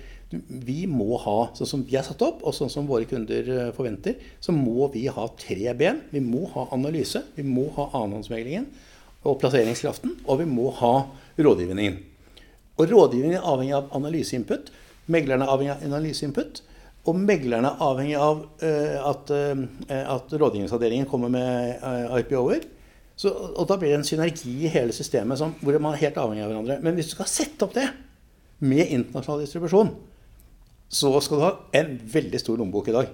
[0.49, 3.69] vi må ha, sånn som vi er satt opp, og sånn som våre kunder eh,
[3.77, 6.01] forventer, så må vi ha tre ben.
[6.15, 8.71] Vi må ha analyse, vi må ha annenhåndsmeglingen
[9.27, 10.95] og plasseringskraften, og vi må ha
[11.39, 11.99] rådgivningen.
[12.77, 14.71] Og rådgivningen er avhengig av analyseinput.
[15.13, 16.63] Meglerne er avhengig av analyseinput.
[17.07, 22.67] Og meglerne er avhengig av uh, at, uh, at, rådgivningsavdelingen kommer med uh, IPO-er.
[23.57, 26.45] og da blir det en synergi i hele systemet som, hvor man er helt avhengig
[26.45, 26.81] av hverandre.
[26.83, 27.87] Men hvis du skal sette opp det
[28.59, 29.95] med internasjonal distribusjon,
[30.89, 33.09] så skal du ha en veldig stor lommebok i dag.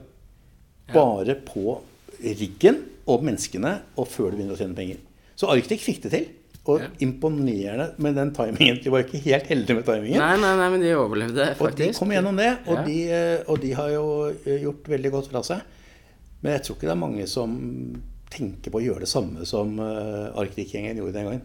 [0.93, 1.79] Bare på
[2.23, 4.99] riggen og menneskene og før du begynner å tjene penger.
[5.43, 6.31] Så Arctic fikk det til.
[6.71, 6.89] Og ja.
[7.03, 8.77] imponerende med den timingen.
[8.85, 10.21] De var ikke helt heldige med timingen.
[10.23, 11.73] Nei, nei, nei, men de overlevde faktisk.
[11.73, 12.85] Og de kom gjennom det, og, ja.
[12.87, 15.65] de, eh, og, de, har jo eh, gjort veldig godt fra seg.
[16.45, 17.57] Men jeg tror ikke det er mange som
[18.31, 21.43] tenker på å gjøre det samme som uh, Arctic-gjengen gjorde den gangen.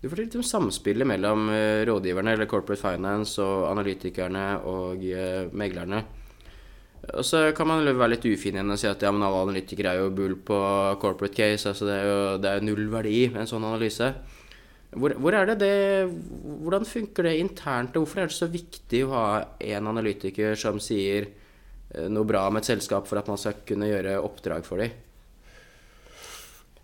[0.00, 1.50] Du forteller litt om samspillet mellom
[1.86, 5.04] rådgiverne, eller Corporate Finance, og analytikerne og
[5.54, 6.00] meglerne.
[7.02, 9.90] Og så kan man være litt ufin igjen og si at ja, men alle analytikere
[9.90, 10.58] er jo bull på
[11.02, 11.66] corporate case.
[11.68, 14.12] altså Det er jo det er null verdi med en sånn analyse.
[14.92, 15.74] Hvor, hvor, det det
[16.62, 19.28] Hvordan funker det internt, og hvorfor er det så viktig å ha
[19.58, 23.88] en analytiker som sier eh, noe bra om et selskap for at man skal kunne
[23.88, 24.92] gjøre oppdrag for dem?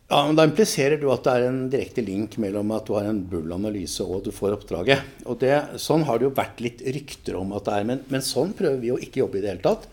[0.09, 3.07] Ja, men Da impliserer du at det er en direkte link mellom at du har
[3.07, 5.05] en bull-analyse og at du får oppdraget.
[5.29, 8.25] Og det, Sånn har det jo vært litt rykter om at det er, men, men
[8.25, 9.85] sånn prøver vi å ikke jobbe i det hele tatt.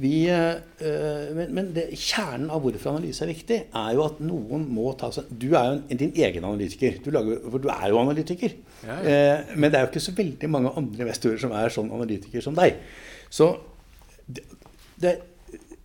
[0.00, 4.64] Vi, øh, men, men det, kjernen av hvorfor analyse er viktig, er jo at noen
[4.72, 7.00] må ta seg Du er jo en, din egen analytiker.
[7.04, 8.54] Du, lager, for du er jo analytiker.
[8.84, 9.00] Ja, ja.
[9.00, 12.44] Eh, men det er jo ikke så veldig mange andre investorer som er sånn analytiker
[12.44, 12.80] som deg.
[13.30, 13.52] Så
[14.30, 14.46] det,
[15.02, 15.18] det,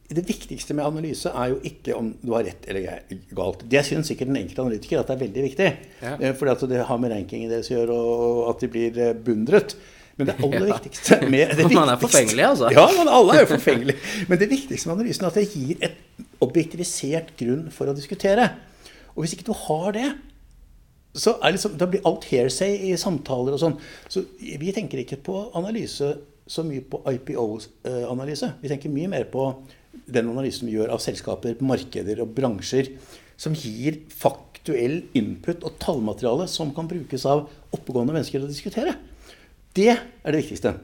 [0.07, 3.03] det viktigste med analyse er jo ikke om du har rett eller
[3.35, 3.65] galt.
[3.69, 5.69] Det syns sikkert den enkelte analytiker at det er veldig viktig.
[6.03, 6.15] Ja.
[6.19, 9.75] Eh, fordi det har med rankingen deres å gjøre, og at de blir eh, beundret.
[10.19, 12.69] Men det aller viktigste med det Man er forfengelig, altså?
[12.73, 14.13] Ja, men alle er jo forfengelige.
[14.29, 18.49] Men det viktigste med analysen er at det gir et objektivisert grunn for å diskutere.
[19.15, 20.07] Og hvis ikke du har det,
[21.15, 23.77] så liksom, da blir alt hearsay i samtaler og sånn.
[24.11, 26.11] Så vi tenker ikke på analyse
[26.45, 28.51] så mye på IPO-analyse.
[28.61, 29.47] Vi tenker mye mer på
[30.05, 32.91] den analysen vi gjør av selskaper, markeder og bransjer,
[33.39, 38.93] som gir faktuell input og tallmateriale som kan brukes av oppegående mennesker å diskutere.
[39.75, 40.75] Det er det viktigste.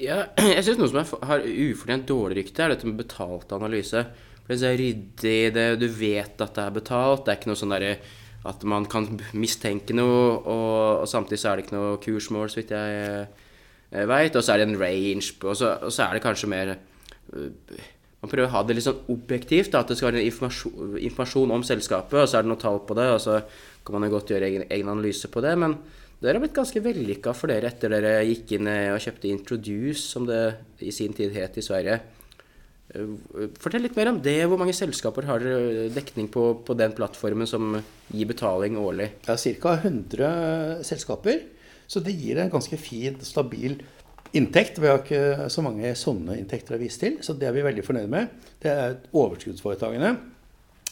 [0.00, 0.22] Ja,
[0.56, 4.04] jeg syns noe som har ufortjent dårlig rykte, er dette med betalt analyse.
[4.46, 7.26] For det er ryddig, det, du vet at det er betalt.
[7.26, 7.94] Det er ikke noe sånn derre
[8.48, 9.04] at man kan
[9.36, 13.26] mistenke noe, og, og, samtidig så er det ikke noe kursmål, så vidt jeg,
[13.92, 14.36] jeg veit.
[14.38, 17.50] Og så er det en range, og så, og så er det kanskje mer uh,
[18.20, 21.52] Man prøver å ha det litt sånn objektivt, da, at det skal være informasjon, informasjon,
[21.56, 23.38] om selskapet, og så er det noe tall på det, og så
[23.84, 25.54] kan man jo godt gjøre egen, egen analyse på det.
[25.60, 25.78] men
[26.20, 30.26] dere har blitt ganske vellykka for dere etter dere gikk inn og kjøpte Introduce, som
[30.28, 30.40] det
[30.84, 31.94] i sin tid het i Sverige.
[32.92, 33.14] Eh,
[33.56, 34.36] fortell litt mer om det.
[34.44, 35.46] Hvor mange selskaper har
[35.94, 37.78] dekning på, på den plattformen som
[38.12, 39.14] gir betaling årlig?
[39.24, 39.72] Det er Ca.
[39.78, 41.40] 100 selskaper.
[41.90, 43.78] Så det gir en ganske fin, stabil
[44.36, 44.76] inntekt.
[44.78, 47.86] Vi har ikke så mange sånne inntekter å vise til, så det er vi veldig
[47.86, 48.36] fornøyd med.
[48.60, 50.12] Det er overskuddsforetakene.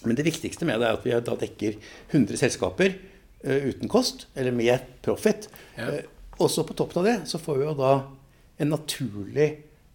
[0.08, 1.78] Men det viktigste med det er at vi da dekker
[2.16, 3.07] 100 selskaper Eh,
[3.42, 5.48] uten kost, eller med profit.
[5.76, 6.00] Ja.
[6.38, 7.92] Og også på toppen av det så får vi jo da
[8.58, 9.48] en naturlig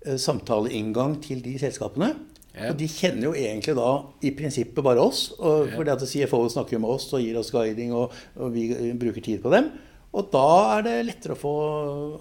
[0.05, 2.13] eh, samtaleinngang til de selskapene.
[2.53, 2.69] Ja.
[2.69, 3.89] Og de kjenner jo egentlig da
[4.23, 5.31] i prinsippet bare oss.
[5.39, 8.69] Og fordi at CFO snakker med oss og gir oss guiding, og, og vi
[8.99, 9.71] bruker tid på dem.
[10.13, 11.53] Og da er det lettere å få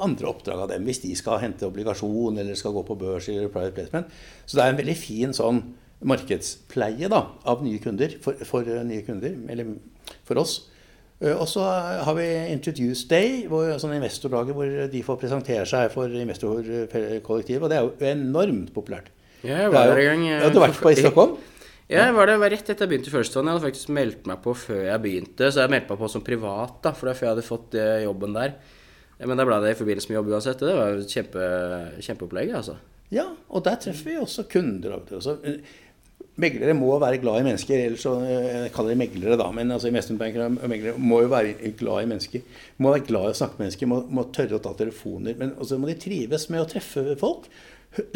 [0.00, 3.52] andre oppdrag av dem, hvis de skal hente obligasjon eller skal gå på børs eller
[3.52, 4.14] private placement.
[4.46, 5.60] Så det er en veldig fin sånn
[6.08, 9.74] markedspleie da, av nye kunder for, for nye kunder, eller
[10.24, 10.62] for oss.
[11.22, 11.62] Eh, og så
[12.06, 17.62] har vi Introduce Day, hvor, sånn investordager hvor de får presentere seg for investorkollektivet.
[17.62, 19.12] Og det er jo enormt populært.
[19.42, 20.28] Ja, jeg var der en gang.
[20.30, 21.38] Ja, du har vært på i Stockholm?
[21.90, 23.50] Ja, jeg var det var rett etter jeg begynte i First One.
[23.50, 26.22] Jeg hadde faktisk meldt meg på før jeg begynte, så jeg meldte meg på som
[26.24, 28.54] privat, da, for det var før jeg hadde fått eh, jobben der.
[29.22, 30.62] Men da ble det i forbindelse med jobb uansett.
[30.62, 31.48] Det var jo kjempe,
[32.02, 32.78] kjempeopplegg, altså.
[33.12, 34.96] Ja, og der treffer vi også kunder.
[35.04, 35.36] Også.
[36.40, 37.82] Meglere må være glad i mennesker.
[37.86, 41.72] ellers så, Jeg kaller det meglere, da, men altså, investmentbankere og meglere må jo være
[41.76, 42.46] glad i mennesker.
[42.78, 45.36] Må være glad i å snakke med mennesker, må, må tørre å ta telefoner.
[45.36, 47.50] Men også må de trives med å treffe folk.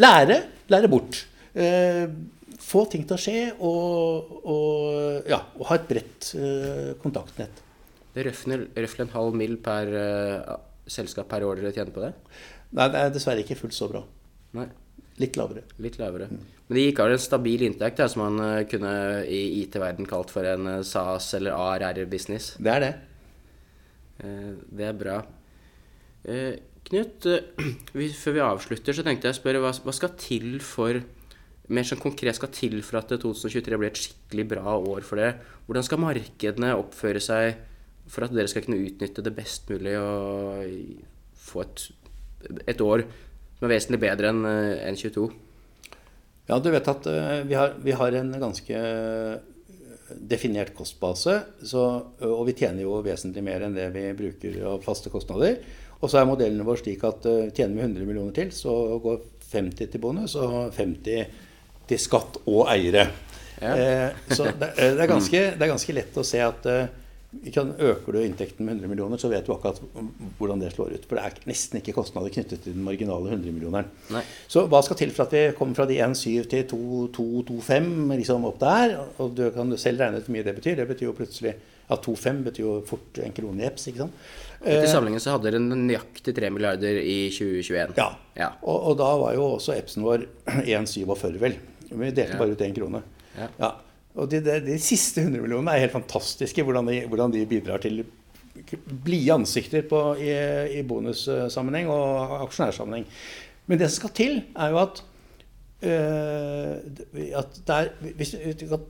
[0.00, 0.40] Lære,
[0.72, 1.20] lære bort.
[1.56, 2.06] Eh,
[2.64, 7.62] få ting til å skje og, og, ja, og ha et bredt eh, kontaktnett.
[8.16, 9.58] Det røfner røftlig en halv mill.
[9.60, 10.56] per uh,
[10.88, 12.14] selskap per år dere tjener på det?
[12.76, 14.00] Nei, det er dessverre ikke fullt så bra.
[14.56, 14.70] Nei.
[15.20, 15.66] Litt lavere.
[15.84, 16.30] Litt lavere.
[16.32, 16.55] Mm.
[16.66, 18.92] Men det gikk av en stabil inntekt, som man uh, kunne
[19.30, 22.56] i IT-verden kalt for en SAS eller ARR-business.
[22.58, 22.94] Det er det.
[24.74, 25.20] det er bra.
[26.86, 27.26] Knut,
[28.22, 30.98] før vi avslutter, så tenkte jeg å spørre hva, hva skal til for
[31.72, 35.40] mer sånn konkret skal til for at 2023 blir et skikkelig bra år for dere?
[35.66, 37.56] Hvordan skal markedene oppføre seg
[38.06, 40.68] for at dere skal kunne utnytte det best mulig og
[41.46, 41.88] få et,
[42.70, 43.02] et år
[43.56, 45.26] som er vesentlig bedre enn en 22?
[46.46, 48.82] Ja, du vet at uh, vi, har, vi, har, en ganske
[50.30, 51.40] definert kostbase.
[51.66, 51.82] Så,
[52.22, 55.58] og vi tjener jo vesentlig mer enn det vi bruker av faste kostnader.
[55.96, 58.72] Og så er modellene våre slik at uh, tjener vi 100 millioner til, så
[59.02, 61.42] går 50 til bonus og 50
[61.86, 63.08] til skatt og eiere.
[63.60, 63.76] Ja.
[63.76, 66.88] Eh, så det, eh, det, er ganske, det, er ganske, lett å se at eh,
[67.36, 69.80] Øker du inntekten med 100 millioner, så vet du akkurat
[70.38, 71.06] hvordan det slår ut.
[71.08, 73.90] For det er nesten ikke kostnader knyttet til den marginale 100-millioneren.
[74.48, 78.60] Så hva skal til for at vi kommer fra de 1,7 til 2,225, liksom opp
[78.62, 78.96] der?
[79.22, 80.78] Og du kan selv regne ut hvor mye det betyr.
[80.80, 81.56] Det betyr jo plutselig
[81.86, 83.88] at 2,5 betyr jo fort en krone i EPS.
[83.90, 84.22] ikke sant?
[84.56, 87.94] Til samlingen sammenligning så hadde dere nøyaktig 3 milliarder i 2021.
[88.00, 88.08] Ja,
[88.38, 88.48] ja.
[88.62, 90.24] Og, og, da var jo også EPS-en vår
[90.78, 91.58] 1,47, vel.
[91.86, 92.40] Vi delte ja.
[92.40, 93.02] bare ut én krone.
[93.36, 93.50] Ja.
[93.60, 93.70] ja.
[94.16, 97.82] Og de, de, de, siste 100 millionene er helt fantastiske, hvordan de, hvordan de bidrar
[97.84, 98.04] til
[99.04, 100.32] blide ansikter på, i,
[100.78, 103.04] i bonussammenheng og aksjonærsammenheng.
[103.66, 105.02] Men det som skal til, er jo at,
[105.84, 106.72] uh,
[107.42, 108.32] at der, hvis,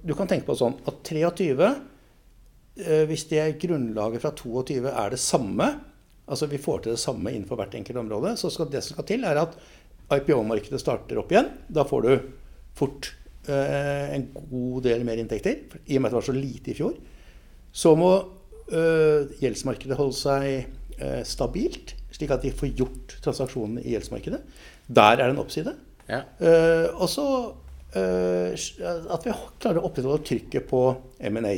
[0.07, 1.75] Du kan tenke på sånn at 23 uh,
[2.77, 5.71] eh, Hvis det grunnlaget fra 22 er det samme,
[6.27, 9.09] altså vi får til det samme innenfor hvert enkelt område, så skal det som skal
[9.09, 9.59] til, er at
[10.15, 11.51] IPO-markedet starter opp igjen.
[11.67, 12.13] Da får du
[12.79, 13.11] fort
[13.51, 16.97] en god del mer inntekter, i og med at det var så lite i fjor.
[17.77, 18.11] Så må
[18.73, 20.47] eh, gjeldsmarkedet holde seg
[20.99, 24.41] eh, stabilt, slik at de får gjort transaksjonene i gjeldsmarkedet.
[24.87, 25.77] Der er det en oppside.
[26.09, 26.23] Ja.
[26.39, 27.27] Eh, og så
[27.99, 30.83] eh, at vi klarer å opprettholde trykket på
[31.31, 31.57] M&A.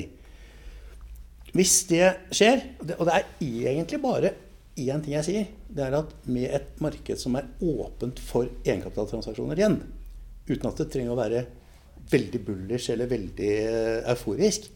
[1.55, 2.65] Hvis det skjer,
[2.99, 4.35] og det er egentlig bare
[4.79, 9.59] én ting jeg sier, det er at med et marked som er åpent for egenkapitaltransaksjoner
[9.59, 9.81] igjen,
[10.49, 11.47] uten at det trenger å være
[12.13, 14.69] veldig bullish eller veldig eh, euforisk.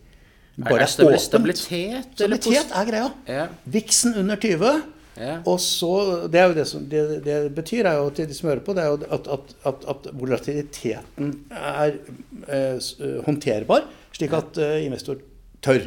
[0.60, 2.10] Bare er det stabilitet?
[2.14, 3.06] Stabilitet er greia.
[3.28, 3.46] Ja.
[3.64, 4.82] Viksen under 20.
[5.16, 5.38] Ja.
[5.48, 5.92] Og så,
[6.32, 8.74] det, er jo det, som, det, det betyr, er jo til de som hører på,
[8.76, 11.98] det er jo at, at, at, at volatiliteten er
[12.48, 12.92] eh,
[13.26, 13.84] håndterbar,
[14.16, 15.20] slik at eh, investor
[15.64, 15.84] tør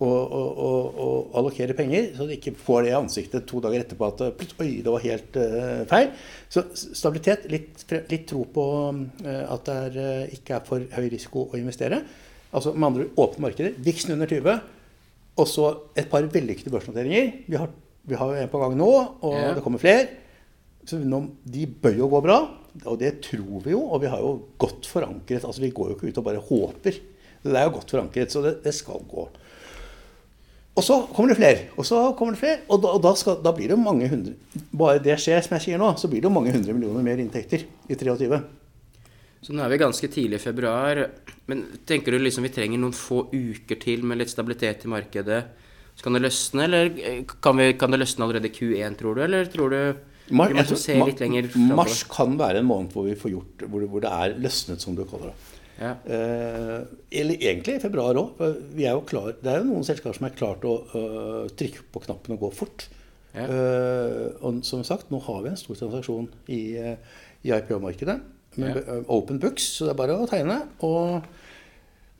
[0.00, 4.06] og, og, og, allokere penger, så de ikke får det i ansiktet to dager etterpå
[4.08, 4.22] at
[4.62, 6.08] oi, det var helt uh, feil.
[6.48, 11.10] Så stabilitet, litt, litt tro på uh, at det er, uh, ikke er for høy
[11.12, 12.00] risiko å investere.
[12.50, 13.76] Altså med andre ord åpne markeder.
[13.84, 14.56] Vixen under 20.
[15.40, 15.68] Og så
[16.00, 17.30] et par vellykkede børsnoteringer.
[17.52, 17.68] Vi har,
[18.08, 18.90] vi har en på gang nå,
[19.20, 19.52] og ja.
[19.56, 20.08] det kommer flere.
[20.88, 22.40] Så de bør jo gå bra,
[22.88, 23.84] og det tror vi jo.
[23.84, 25.44] Og vi har jo godt forankret.
[25.44, 27.00] altså Vi går jo ikke ut og bare håper.
[27.44, 29.28] Det er jo godt forankret, så det, det skal gå.
[30.78, 33.40] Og så kommer det flere, og så kommer det flere, og da, og da, skal,
[33.42, 34.36] da, blir det mange hundre
[34.70, 37.66] Bare det skjer, som jeg sier nå, så blir det mange hundre millioner mer inntekter
[37.66, 38.38] i 23.
[39.40, 41.02] Så nå er vi ganske tidlig i februar.
[41.50, 45.40] Men tenker du liksom vi trenger noen få uker til med litt stabilitet i markedet?
[45.96, 46.92] Så kan det løsne, eller
[47.42, 49.24] kan, vi, kan det løsne allerede i Q1, tror du?
[49.26, 49.80] Eller tror du
[50.30, 53.64] Mar vi må se litt lenger Mars kan være en måned hvor vi får gjort,
[53.66, 55.49] hvor, hvor det er løsnet, som du kaller det.
[55.80, 55.94] Ja.
[56.04, 56.80] Eh,
[57.20, 58.40] eller egentlig i februar òg.
[58.76, 62.50] Det er jo noen selskaper som er klart å uh, trykke på knappen og gå
[62.58, 62.84] fort.
[63.32, 63.46] Ja.
[63.46, 68.18] Uh, og som sagt, nå har vi en stor transaksjon i, i IPO-markedet.
[68.60, 69.00] Med ja.
[69.14, 70.58] open books, så det er bare å tegne.
[70.84, 71.24] Og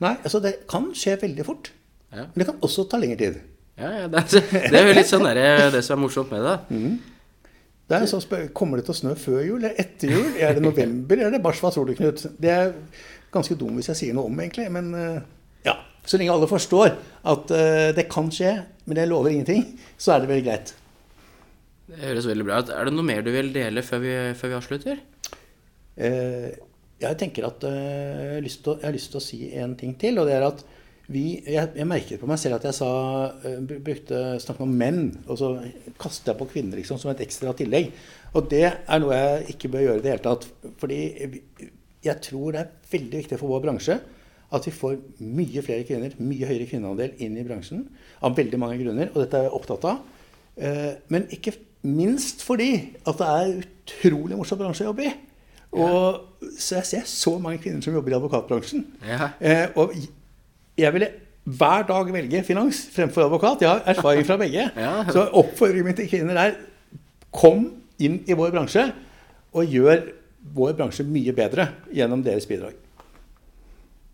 [0.00, 1.72] nei, altså det kan skje veldig fort.
[2.14, 3.40] Men det kan også ta lengre tid.
[3.80, 5.40] Ja, ja, det, er, det er jo litt sånn der,
[5.72, 6.56] det som er morsomt med det.
[7.90, 8.22] Det er sånn,
[8.54, 10.28] Kommer det til å snø før jul eller etter jul?
[10.38, 11.58] Er det november eller er det mars?
[11.62, 12.22] Hva tror du, Knut?
[12.38, 12.74] Det er
[13.33, 14.66] ganske dum hvis jeg sier noe om, egentlig.
[14.74, 15.20] Men eh,
[15.68, 15.76] ja,
[16.07, 16.95] så lenge alle forstår
[17.35, 18.55] at eh, det kan skje,
[18.87, 19.66] men jeg lover ingenting,
[20.01, 20.74] så er det vel greit.
[21.91, 22.68] Det høres veldig bra ut.
[22.70, 25.01] Er det noe mer du vil dele før vi, før vi avslutter?
[26.01, 26.51] Eh,
[27.01, 29.39] Jeg tenker at eh, jeg har, lyst til, å- jeg har lyst til å si
[29.57, 30.59] en ting til, og det er at
[31.11, 32.89] vi, jeg, jeg merket på meg selv at jeg sa,
[33.49, 35.49] eh, brukte, snakket om menn, og så
[35.99, 37.89] kastet jeg på kvinner liksom, som et ekstra tillegg.
[38.37, 40.45] Og det er noe jeg ikke bør gjøre i det hele tatt.
[40.78, 41.01] Fordi
[42.05, 43.98] jeg tror det er veldig viktig for vår bransje
[44.51, 47.84] at vi får mye flere kvinner, mye høyere kvinneandel inn i bransjen.
[48.26, 50.01] Av veldig mange grunner, og dette er jeg opptatt av.
[50.59, 51.53] Eh, Men ikke
[51.86, 55.12] minst fordi at det er utrolig morsom bransje å jobbe i.
[55.70, 58.82] Og så jeg ser så mange kvinner som jobber i advokatbransjen.
[59.07, 59.30] Ja.
[59.38, 59.94] Eh, og
[60.80, 61.12] jeg ville
[61.46, 63.62] hver dag velge finans fremfor advokat.
[63.62, 64.66] Jeg har erfaring fra begge.
[64.82, 65.05] Ja.
[65.14, 66.57] Så oppfordringen min til kvinner er
[67.30, 67.68] kom
[68.03, 68.88] inn i vår bransje
[69.55, 70.09] og gjør
[70.55, 72.74] vår bransje mye bedre gjennom deres bidrag.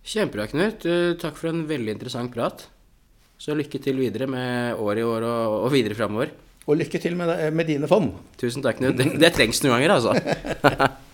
[0.06, 0.84] Kjempebra, Knut.
[0.86, 2.66] Eh, Takk for en veldig interessant prat.
[3.38, 6.30] Så lykke til videre med året i år og, og videre framover.
[6.66, 8.12] Og lykke til med, med dine fond.
[8.40, 8.96] Tusen takk, Knut.
[8.98, 10.14] Det, det trengs noen ganger, altså.